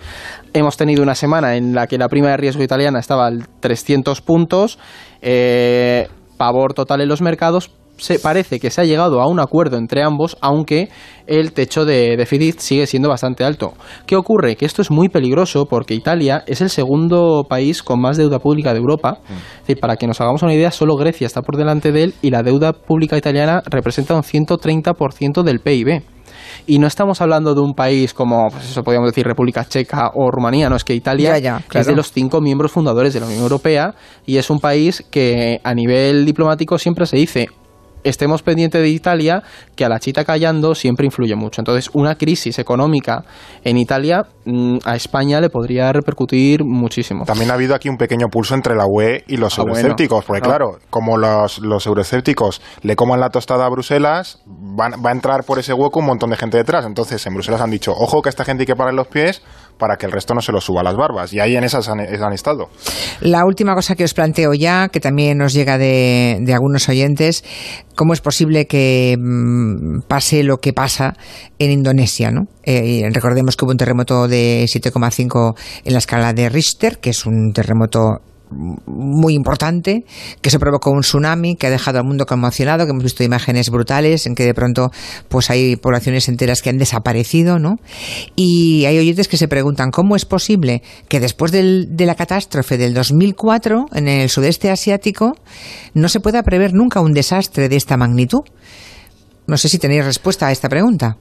Hemos 0.53 0.77
tenido 0.77 1.03
una 1.03 1.15
semana 1.15 1.57
en 1.57 1.75
la 1.75 1.87
que 1.87 1.99
la 1.99 2.09
prima 2.09 2.29
de 2.29 2.37
riesgo 2.37 2.62
italiana 2.62 2.99
estaba 2.99 3.27
al 3.27 3.47
300 3.61 4.21
puntos, 4.21 4.79
eh, 5.23 6.09
pavor 6.37 6.75
total 6.75 7.01
en 7.01 7.09
los 7.09 7.23
mercados, 7.23 7.71
se 8.03 8.19
parece 8.19 8.59
que 8.59 8.71
se 8.71 8.81
ha 8.81 8.85
llegado 8.85 9.21
a 9.21 9.29
un 9.29 9.38
acuerdo 9.38 9.77
entre 9.77 10.03
ambos, 10.03 10.37
aunque 10.41 10.88
el 11.29 11.53
techo 11.53 11.85
de 11.85 12.17
déficit 12.17 12.59
sigue 12.59 12.87
siendo 12.88 13.09
bastante 13.09 13.45
alto. 13.45 13.75
¿Qué 14.07 14.17
ocurre? 14.17 14.57
Que 14.57 14.67
esto 14.67 14.83
es 14.83 14.91
muy 14.91 15.09
peligroso 15.09 15.67
porque 15.67 15.95
Italia 15.95 16.43
es 16.49 16.61
el 16.61 16.69
segundo 16.69 17.45
país 17.49 17.81
con 17.81 18.01
más 18.01 18.17
deuda 18.17 18.41
pública 18.41 18.73
de 18.73 18.81
Europa. 18.81 19.19
Es 19.31 19.61
decir, 19.61 19.79
para 19.79 19.95
que 19.95 20.09
nos 20.09 20.21
hagamos 20.21 20.43
una 20.43 20.53
idea, 20.53 20.73
solo 20.73 20.97
Grecia 20.97 21.29
está 21.29 21.43
por 21.43 21.57
delante 21.57 21.93
de 21.93 22.03
él 22.03 22.15
y 22.23 22.31
la 22.31 22.43
deuda 22.43 22.73
pública 22.73 23.17
italiana 23.17 23.62
representa 23.67 24.17
un 24.17 24.23
130% 24.23 25.45
del 25.45 25.61
PIB. 25.61 26.03
Y 26.67 26.81
no 26.81 26.88
estamos 26.88 27.21
hablando 27.21 27.55
de 27.55 27.61
un 27.61 27.75
país 27.75 28.12
como, 28.12 28.49
pues 28.51 28.65
eso 28.65 28.83
podríamos 28.83 29.11
decir, 29.11 29.25
República 29.25 29.65
Checa 29.65 30.11
o 30.15 30.31
Rumanía, 30.31 30.69
no 30.69 30.77
es 30.77 30.83
que 30.85 30.95
Italia 30.95 31.38
Ya, 31.38 31.61
ya, 31.71 31.81
es 31.81 31.87
de 31.87 31.95
los 31.95 32.12
cinco 32.12 32.41
miembros 32.41 32.73
fundadores 32.73 33.15
de 33.15 33.21
la 33.21 33.27
Unión 33.27 33.43
Europea 33.43 33.95
y 34.27 34.38
es 34.38 34.51
un 34.51 34.59
país 34.59 35.05
que 35.11 35.61
a 35.62 35.73
nivel 35.73 36.25
diplomático 36.25 36.79
siempre 36.79 37.07
se 37.07 37.17
dice 37.17 37.49
estemos 38.05 38.43
pendientes 38.43 38.81
de 38.81 38.88
Italia, 38.88 39.43
que 39.75 39.85
a 39.85 39.88
la 39.88 39.99
chita 39.99 40.25
callando 40.25 40.75
siempre 40.75 41.07
influye 41.07 41.35
mucho. 41.35 41.61
Entonces, 41.61 41.91
una 41.95 42.15
crisis 42.15 42.59
económica 42.59 43.25
en 43.65 43.79
Italia 43.79 44.27
a 44.85 44.96
España 44.96 45.40
le 45.40 45.50
podría 45.50 45.92
repercutir 45.92 46.64
muchísimo. 46.64 47.24
También 47.24 47.50
ha 47.50 47.55
habido 47.55 47.74
aquí 47.74 47.88
un 47.88 47.96
pequeño 47.96 48.28
pulso 48.28 48.55
entre 48.55 48.74
la 48.74 48.85
UE 48.87 49.24
y 49.28 49.37
los 49.37 49.59
Ah, 49.59 49.62
bueno. 49.62 49.94
porque 50.26 50.38
Ah. 50.38 50.40
claro, 50.40 50.78
como 50.90 51.16
los, 51.16 51.59
los 51.61 51.87
euroescépticos 51.87 52.61
le 52.83 52.96
coman 52.96 53.20
la 53.20 53.31
tostada 53.31 53.66
a 53.66 53.68
Bruselas, 53.68 54.40
van- 54.46 54.94
va 55.05 55.11
a 55.11 55.12
entrar 55.12 55.44
por 55.44 55.59
ese 55.59 55.72
hueco 55.72 56.00
un 56.00 56.07
montón 56.07 56.31
de 56.31 56.37
gente 56.37 56.57
detrás. 56.57 56.85
Entonces, 56.87 57.24
en 57.26 57.35
Bruselas 57.35 57.61
han 57.61 57.70
dicho, 57.70 57.92
ojo 57.92 58.22
que 58.22 58.28
a 58.28 58.31
esta 58.31 58.44
gente 58.44 58.62
hay 58.62 58.66
que 58.66 58.76
parar 58.76 58.94
los 58.94 59.07
pies 59.09 59.42
para 59.78 59.96
que 59.96 60.07
el 60.07 60.12
resto 60.12 60.35
no 60.35 60.40
se 60.40 60.52
lo 60.52 60.61
suba 60.61 60.81
a 60.81 60.85
las 60.85 60.96
barbas. 60.96 61.33
Y 61.33 61.40
ahí 61.40 61.57
en 61.57 61.64
esas 61.64 61.88
han, 61.88 62.00
han 62.00 62.33
estado. 62.33 62.68
La 63.20 63.44
última 63.44 63.74
cosa 63.74 63.94
que 63.96 64.05
os 64.05 64.14
planteo 64.14 64.52
ya, 64.55 64.88
que 64.88 65.00
también 65.00 65.38
nos 65.38 65.52
llega 65.55 65.76
de, 65.78 66.38
de 66.40 66.52
algunos 66.55 66.88
oyentes, 66.88 67.42
¿cómo 67.96 68.12
es 68.12 68.20
posible 68.20 68.66
que 68.66 69.16
mm, 69.18 70.02
pase 70.09 70.42
lo 70.44 70.59
que 70.59 70.72
pasa 70.72 71.14
en 71.59 71.70
Indonesia? 71.72 72.31
¿no? 72.31 72.42
Eh, 72.64 73.09
recordemos 73.12 73.57
que 73.57 73.64
hubo 73.64 73.72
un 73.72 73.78
terremoto 73.78 74.28
de 74.28 74.32
7,5 74.33 75.55
en 75.85 75.92
la 75.92 75.99
escala 75.99 76.33
de 76.33 76.49
Richter, 76.49 76.99
que 76.99 77.11
es 77.11 77.27
un 77.27 77.53
terremoto 77.53 78.21
muy 78.87 79.35
importante, 79.35 80.05
que 80.40 80.51
se 80.51 80.59
provocó 80.59 80.90
un 80.90 81.01
tsunami 81.01 81.57
que 81.57 81.66
ha 81.66 81.71
dejado 81.71 81.99
al 81.99 82.05
mundo 82.05 82.27
conmocionado, 82.27 82.85
que 82.85 82.90
hemos 82.90 83.05
visto 83.05 83.25
imágenes 83.25 83.71
brutales 83.71 84.27
en 84.27 84.35
que 84.35 84.45
de 84.45 84.55
pronto 84.55 84.90
pues 85.29 85.51
hay 85.51 85.77
poblaciones 85.77 86.29
enteras 86.29 86.62
que 86.62 86.71
han 86.71 86.79
desaparecido, 86.79 87.59
¿no? 87.59 87.77
Y 88.37 88.85
hay 88.85 88.99
oyentes 88.99 89.29
que 89.29 89.37
se 89.37 89.49
preguntan 89.49 89.90
cómo 89.90 90.16
es 90.16 90.25
posible 90.25 90.83
que 91.09 91.21
después 91.21 91.53
del, 91.53 91.88
de 91.97 92.07
la 92.07 92.14
catástrofe 92.14 92.79
del 92.79 92.95
2004 92.95 93.87
en 93.95 94.09
el 94.09 94.29
sudeste 94.29 94.71
asiático 94.71 95.37
no 95.95 96.09
se 96.09 96.21
pueda 96.21 96.42
prever 96.42 96.75
nunca 96.75 97.01
un 97.01 97.12
desastre 97.12 97.68
de 97.68 97.77
esta 97.77 97.97
magnitud. 97.97 98.42
No 99.46 99.57
sé 99.57 99.68
si 99.68 99.78
tenéis 99.78 100.05
respuesta 100.05 100.46
a 100.46 100.52
esta 100.52 100.68
pregunta. 100.68 101.16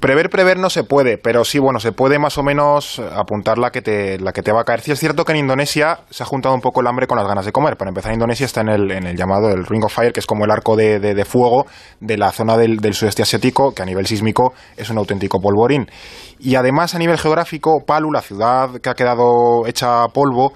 Prever, 0.00 0.28
prever 0.28 0.58
no 0.58 0.68
se 0.68 0.84
puede, 0.84 1.16
pero 1.16 1.44
sí, 1.44 1.58
bueno, 1.58 1.80
se 1.80 1.92
puede 1.92 2.18
más 2.18 2.36
o 2.36 2.42
menos 2.42 2.98
apuntar 2.98 3.56
la 3.58 3.70
que 3.70 3.80
te, 3.80 4.18
la 4.18 4.32
que 4.32 4.42
te 4.42 4.52
va 4.52 4.60
a 4.60 4.64
caer. 4.64 4.80
Sí 4.80 4.92
es 4.92 5.00
cierto 5.00 5.24
que 5.24 5.32
en 5.32 5.38
Indonesia 5.38 6.00
se 6.10 6.22
ha 6.22 6.26
juntado 6.26 6.54
un 6.54 6.60
poco 6.60 6.82
el 6.82 6.86
hambre 6.86 7.06
con 7.06 7.16
las 7.16 7.26
ganas 7.26 7.46
de 7.46 7.52
comer. 7.52 7.76
Para 7.76 7.88
empezar, 7.88 8.12
Indonesia 8.12 8.44
está 8.44 8.60
en 8.60 8.68
el, 8.68 8.90
en 8.90 9.06
el 9.06 9.16
llamado 9.16 9.48
el 9.50 9.64
Ring 9.64 9.84
of 9.84 9.94
Fire, 9.94 10.12
que 10.12 10.20
es 10.20 10.26
como 10.26 10.44
el 10.44 10.50
arco 10.50 10.76
de, 10.76 11.00
de, 11.00 11.24
fuego 11.24 11.66
de 12.00 12.18
la 12.18 12.30
zona 12.32 12.56
del, 12.56 12.76
del, 12.76 12.94
sudeste 12.94 13.22
asiático, 13.22 13.72
que 13.74 13.82
a 13.82 13.86
nivel 13.86 14.06
sísmico 14.06 14.52
es 14.76 14.90
un 14.90 14.98
auténtico 14.98 15.40
polvorín. 15.40 15.90
Y 16.38 16.54
además, 16.56 16.94
a 16.94 16.98
nivel 16.98 17.18
geográfico, 17.18 17.82
Palu, 17.86 18.12
la 18.12 18.20
ciudad 18.20 18.78
que 18.80 18.90
ha 18.90 18.94
quedado 18.94 19.66
hecha 19.66 20.06
polvo, 20.08 20.52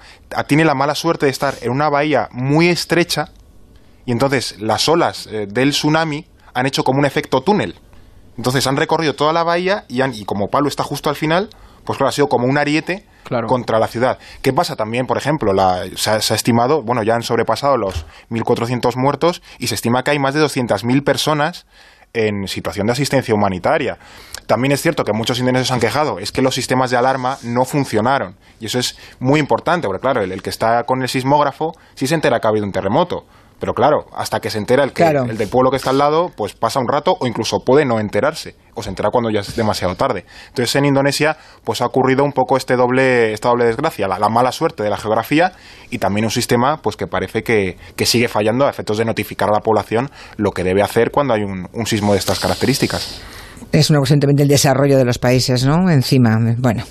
tiene 0.47 0.63
la 0.63 0.75
mala 0.75 0.93
suerte 0.93 1.25
de 1.25 1.31
estar 1.31 1.55
en 1.61 1.71
una 1.71 1.89
bahía 1.89 2.29
muy 2.31 2.69
estrecha, 2.69 3.29
y 4.05 4.11
entonces 4.11 4.61
las 4.61 4.87
olas 4.87 5.27
eh, 5.27 5.47
del 5.49 5.71
tsunami 5.71 6.25
han 6.57 6.65
hecho 6.65 6.83
como 6.83 6.99
un 6.99 7.05
efecto 7.05 7.41
túnel 7.41 7.75
entonces 8.37 8.65
han 8.67 8.77
recorrido 8.77 9.15
toda 9.15 9.33
la 9.33 9.43
bahía 9.43 9.85
y, 9.87 10.01
han, 10.01 10.13
y 10.13 10.23
como 10.23 10.49
Palo 10.49 10.67
está 10.67 10.83
justo 10.83 11.09
al 11.09 11.15
final, 11.15 11.49
pues 11.83 11.97
claro, 11.97 12.09
ha 12.09 12.11
sido 12.11 12.29
como 12.29 12.45
un 12.45 12.57
ariete 12.57 13.05
claro. 13.23 13.47
contra 13.47 13.79
la 13.79 13.87
ciudad. 13.87 14.19
¿Qué 14.41 14.53
pasa 14.53 14.75
también, 14.75 15.07
por 15.07 15.17
ejemplo? 15.17 15.53
La, 15.53 15.85
se, 15.95 16.11
ha, 16.11 16.21
se, 16.21 16.33
ha, 16.33 16.35
estimado, 16.35 16.83
bueno, 16.83 17.01
ya 17.03 17.15
han 17.15 17.23
sobrepasado 17.23 17.77
los 17.77 18.05
1.400 18.29 18.95
muertos 18.95 19.41
y 19.57 19.67
se 19.67 19.75
estima 19.75 20.03
que 20.03 20.11
hay 20.11 20.19
más 20.19 20.35
de 20.35 20.41
200.000 20.41 21.03
personas 21.03 21.65
en 22.13 22.47
situación 22.47 22.87
de 22.87 22.93
asistencia 22.93 23.33
humanitaria. 23.33 23.97
También 24.45 24.71
es 24.71 24.81
cierto 24.81 25.03
que 25.03 25.13
muchos 25.13 25.39
indonesios 25.39 25.71
han 25.71 25.79
quejado, 25.79 26.19
es 26.19 26.31
que 26.31 26.41
los 26.41 26.55
sistemas 26.55 26.91
de 26.91 26.97
alarma 26.97 27.37
no 27.41 27.65
funcionaron. 27.65 28.37
Y 28.59 28.67
eso 28.67 28.79
es 28.79 28.97
muy 29.19 29.39
importante, 29.39 29.87
porque 29.87 30.01
claro, 30.01 30.21
el, 30.21 30.31
el 30.31 30.41
que 30.41 30.49
está 30.49 30.83
con 30.83 31.01
el 31.01 31.09
sismógrafo 31.09 31.73
sí 31.95 32.07
se 32.07 32.15
entera 32.15 32.39
que 32.39 32.47
ha 32.47 32.49
habido 32.51 32.65
un 32.65 32.71
terremoto 32.71 33.25
pero 33.59 33.73
claro, 33.73 34.05
hasta 34.15 34.39
que 34.39 34.49
se 34.49 34.57
entera 34.57 34.83
el, 34.83 34.89
que, 34.89 35.03
claro. 35.03 35.25
el 35.25 35.37
del 35.37 35.49
pueblo 35.49 35.71
que 35.71 35.77
está 35.77 35.89
al 35.89 35.97
lado, 35.97 36.31
pues 36.35 36.53
pasa 36.53 36.79
un 36.79 36.87
rato 36.87 37.17
o 37.19 37.27
incluso 37.27 37.59
puede 37.65 37.85
no 37.85 37.99
enterarse, 37.99 38.55
o 38.75 38.83
se 38.83 38.89
entera 38.89 39.09
cuando 39.09 39.29
ya 39.31 39.39
es 39.39 39.55
demasiado 39.55 39.95
tarde. 39.95 40.25
Entonces 40.49 40.75
en 40.75 40.85
Indonesia 40.85 41.37
pues 41.63 41.81
ha 41.81 41.85
ocurrido 41.85 42.23
un 42.23 42.33
poco 42.33 42.57
este 42.57 42.75
doble, 42.75 43.33
esta 43.33 43.49
doble 43.49 43.65
desgracia, 43.65 44.07
la, 44.07 44.19
la 44.19 44.29
mala 44.29 44.51
suerte 44.51 44.83
de 44.83 44.89
la 44.89 44.97
geografía 44.97 45.53
y 45.89 45.97
también 45.97 46.25
un 46.25 46.31
sistema 46.31 46.77
pues 46.77 46.95
que 46.95 47.07
parece 47.07 47.43
que, 47.43 47.77
que, 47.95 48.05
sigue 48.05 48.27
fallando 48.27 48.65
a 48.65 48.69
efectos 48.69 48.97
de 48.97 49.05
notificar 49.05 49.49
a 49.49 49.53
la 49.53 49.59
población 49.59 50.09
lo 50.37 50.51
que 50.51 50.63
debe 50.63 50.81
hacer 50.81 51.11
cuando 51.11 51.33
hay 51.33 51.43
un, 51.43 51.67
un 51.73 51.85
sismo 51.85 52.13
de 52.13 52.19
estas 52.19 52.39
características. 52.39 53.21
Es 53.71 53.89
una 53.89 53.99
cuestión 53.99 54.19
también 54.19 54.37
del 54.37 54.47
desarrollo 54.47 54.97
de 54.97 55.03
los 55.03 55.19
países, 55.19 55.65
¿no? 55.65 55.89
Encima, 55.89 56.39
bueno. 56.57 56.83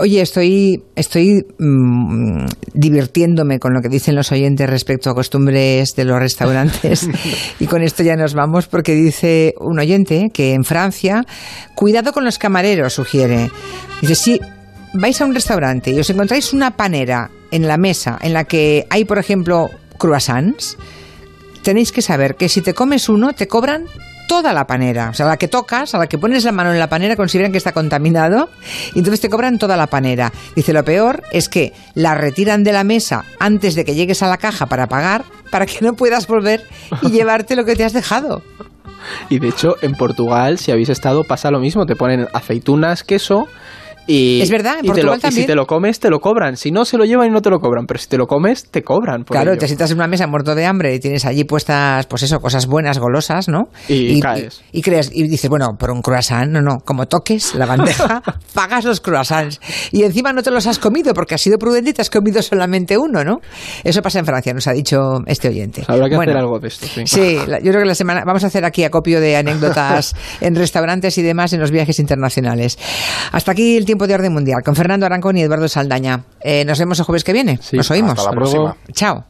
Oye, 0.00 0.22
estoy, 0.22 0.82
estoy 0.96 1.44
mmm, 1.58 2.46
divirtiéndome 2.72 3.58
con 3.58 3.74
lo 3.74 3.80
que 3.80 3.88
dicen 3.88 4.14
los 4.14 4.32
oyentes 4.32 4.68
respecto 4.68 5.10
a 5.10 5.14
costumbres 5.14 5.94
de 5.94 6.04
los 6.04 6.18
restaurantes. 6.18 7.08
y 7.60 7.66
con 7.66 7.82
esto 7.82 8.02
ya 8.02 8.16
nos 8.16 8.34
vamos 8.34 8.66
porque 8.66 8.94
dice 8.94 9.54
un 9.60 9.78
oyente 9.78 10.30
que 10.32 10.54
en 10.54 10.64
Francia, 10.64 11.24
cuidado 11.74 12.12
con 12.12 12.24
los 12.24 12.38
camareros, 12.38 12.94
sugiere. 12.94 13.50
Dice, 14.00 14.14
si 14.14 14.40
vais 14.94 15.20
a 15.20 15.26
un 15.26 15.34
restaurante 15.34 15.90
y 15.90 16.00
os 16.00 16.08
encontráis 16.08 16.52
una 16.52 16.76
panera 16.76 17.30
en 17.50 17.68
la 17.68 17.76
mesa 17.76 18.18
en 18.22 18.32
la 18.32 18.44
que 18.44 18.86
hay, 18.88 19.04
por 19.04 19.18
ejemplo, 19.18 19.70
croissants, 19.98 20.78
tenéis 21.62 21.92
que 21.92 22.02
saber 22.02 22.36
que 22.36 22.48
si 22.48 22.62
te 22.62 22.74
comes 22.74 23.08
uno, 23.08 23.32
te 23.34 23.46
cobran 23.46 23.84
toda 24.28 24.52
la 24.52 24.66
panera. 24.66 25.10
O 25.10 25.14
sea, 25.14 25.26
a 25.26 25.30
la 25.30 25.36
que 25.36 25.48
tocas, 25.48 25.94
a 25.94 25.98
la 25.98 26.06
que 26.06 26.18
pones 26.18 26.44
la 26.44 26.52
mano 26.52 26.72
en 26.72 26.78
la 26.78 26.88
panera, 26.88 27.16
consideran 27.16 27.52
que 27.52 27.58
está 27.58 27.72
contaminado 27.72 28.48
y 28.94 28.98
entonces 28.98 29.20
te 29.20 29.28
cobran 29.28 29.58
toda 29.58 29.76
la 29.76 29.86
panera. 29.86 30.32
Dice, 30.56 30.72
lo 30.72 30.84
peor 30.84 31.22
es 31.32 31.48
que 31.48 31.72
la 31.94 32.14
retiran 32.14 32.64
de 32.64 32.72
la 32.72 32.84
mesa 32.84 33.24
antes 33.38 33.74
de 33.74 33.84
que 33.84 33.94
llegues 33.94 34.22
a 34.22 34.28
la 34.28 34.38
caja 34.38 34.66
para 34.66 34.88
pagar, 34.88 35.24
para 35.50 35.66
que 35.66 35.78
no 35.80 35.94
puedas 35.94 36.26
volver 36.26 36.66
y 37.02 37.10
llevarte 37.12 37.56
lo 37.56 37.64
que 37.64 37.76
te 37.76 37.84
has 37.84 37.92
dejado. 37.92 38.42
Y 39.28 39.38
de 39.38 39.48
hecho, 39.48 39.76
en 39.82 39.94
Portugal, 39.94 40.58
si 40.58 40.70
habéis 40.70 40.88
estado, 40.88 41.24
pasa 41.24 41.50
lo 41.50 41.58
mismo. 41.58 41.86
Te 41.86 41.96
ponen 41.96 42.28
aceitunas, 42.32 43.02
queso 43.02 43.48
y, 44.06 44.40
es 44.40 44.50
verdad, 44.50 44.78
en 44.80 44.84
y, 44.84 44.88
Portugal 44.88 45.20
te 45.20 45.26
lo, 45.28 45.32
y 45.32 45.34
si 45.34 45.46
te 45.46 45.54
lo 45.54 45.66
comes, 45.66 46.00
te 46.00 46.10
lo 46.10 46.20
cobran. 46.20 46.56
Si 46.56 46.70
no, 46.70 46.84
se 46.84 46.98
lo 46.98 47.04
llevan 47.04 47.28
y 47.28 47.30
no 47.30 47.40
te 47.40 47.50
lo 47.50 47.60
cobran. 47.60 47.86
Pero 47.86 48.00
si 48.00 48.08
te 48.08 48.18
lo 48.18 48.26
comes, 48.26 48.66
te 48.70 48.82
cobran. 48.82 49.24
Por 49.24 49.36
claro, 49.36 49.52
ello. 49.52 49.60
te 49.60 49.66
sientas 49.66 49.90
en 49.90 49.98
una 49.98 50.08
mesa 50.08 50.26
muerto 50.26 50.54
de 50.54 50.66
hambre 50.66 50.94
y 50.94 51.00
tienes 51.00 51.24
allí 51.24 51.44
puestas, 51.44 52.06
pues 52.06 52.22
eso, 52.24 52.40
cosas 52.40 52.66
buenas, 52.66 52.98
golosas, 52.98 53.48
¿no? 53.48 53.68
Y, 53.88 54.16
y 54.16 54.20
caes. 54.20 54.62
Y, 54.72 54.82
crees, 54.82 55.10
y 55.12 55.28
dices, 55.28 55.48
bueno, 55.48 55.76
por 55.78 55.90
un 55.90 56.02
croissant, 56.02 56.50
no, 56.50 56.60
no. 56.60 56.80
Como 56.84 57.06
toques 57.06 57.54
la 57.54 57.66
bandeja, 57.66 58.22
pagas 58.54 58.84
los 58.84 59.00
croissants. 59.00 59.60
Y 59.92 60.02
encima 60.02 60.32
no 60.32 60.42
te 60.42 60.50
los 60.50 60.66
has 60.66 60.78
comido 60.78 61.14
porque 61.14 61.34
has 61.36 61.40
sido 61.40 61.58
prudente 61.58 61.90
y 61.90 61.92
te 61.92 62.02
has 62.02 62.10
comido 62.10 62.42
solamente 62.42 62.98
uno, 62.98 63.22
¿no? 63.24 63.40
Eso 63.84 64.02
pasa 64.02 64.18
en 64.18 64.26
Francia, 64.26 64.52
nos 64.52 64.66
ha 64.66 64.72
dicho 64.72 65.20
este 65.26 65.48
oyente. 65.48 65.84
Habrá 65.86 66.08
que 66.08 66.16
bueno, 66.16 66.32
hacer 66.32 66.42
algo 66.42 66.58
de 66.58 66.68
esto, 66.68 66.86
sí. 66.86 67.02
Sí, 67.06 67.36
yo 67.36 67.70
creo 67.70 67.80
que 67.80 67.86
la 67.86 67.94
semana. 67.94 68.24
Vamos 68.24 68.42
a 68.44 68.48
hacer 68.48 68.64
aquí 68.64 68.84
acopio 68.84 69.20
de 69.20 69.36
anécdotas 69.36 70.14
en 70.40 70.54
restaurantes 70.54 71.16
y 71.18 71.22
demás 71.22 71.52
en 71.52 71.60
los 71.60 71.70
viajes 71.70 71.98
internacionales. 71.98 72.78
Hasta 73.30 73.52
aquí 73.52 73.76
el 73.76 73.84
tiempo 73.92 74.06
de 74.06 74.14
orden 74.14 74.32
mundial 74.32 74.62
con 74.62 74.74
Fernando 74.74 75.04
Arancón 75.04 75.36
y 75.36 75.42
Eduardo 75.42 75.68
Saldaña. 75.68 76.24
Eh, 76.40 76.64
nos 76.64 76.78
vemos 76.78 76.98
el 76.98 77.04
jueves 77.04 77.24
que 77.24 77.34
viene. 77.34 77.58
Sí, 77.60 77.76
nos 77.76 77.90
oímos. 77.90 78.12
Hasta 78.12 78.30
la 78.30 78.36
próxima. 78.36 78.74
Chao. 78.92 79.24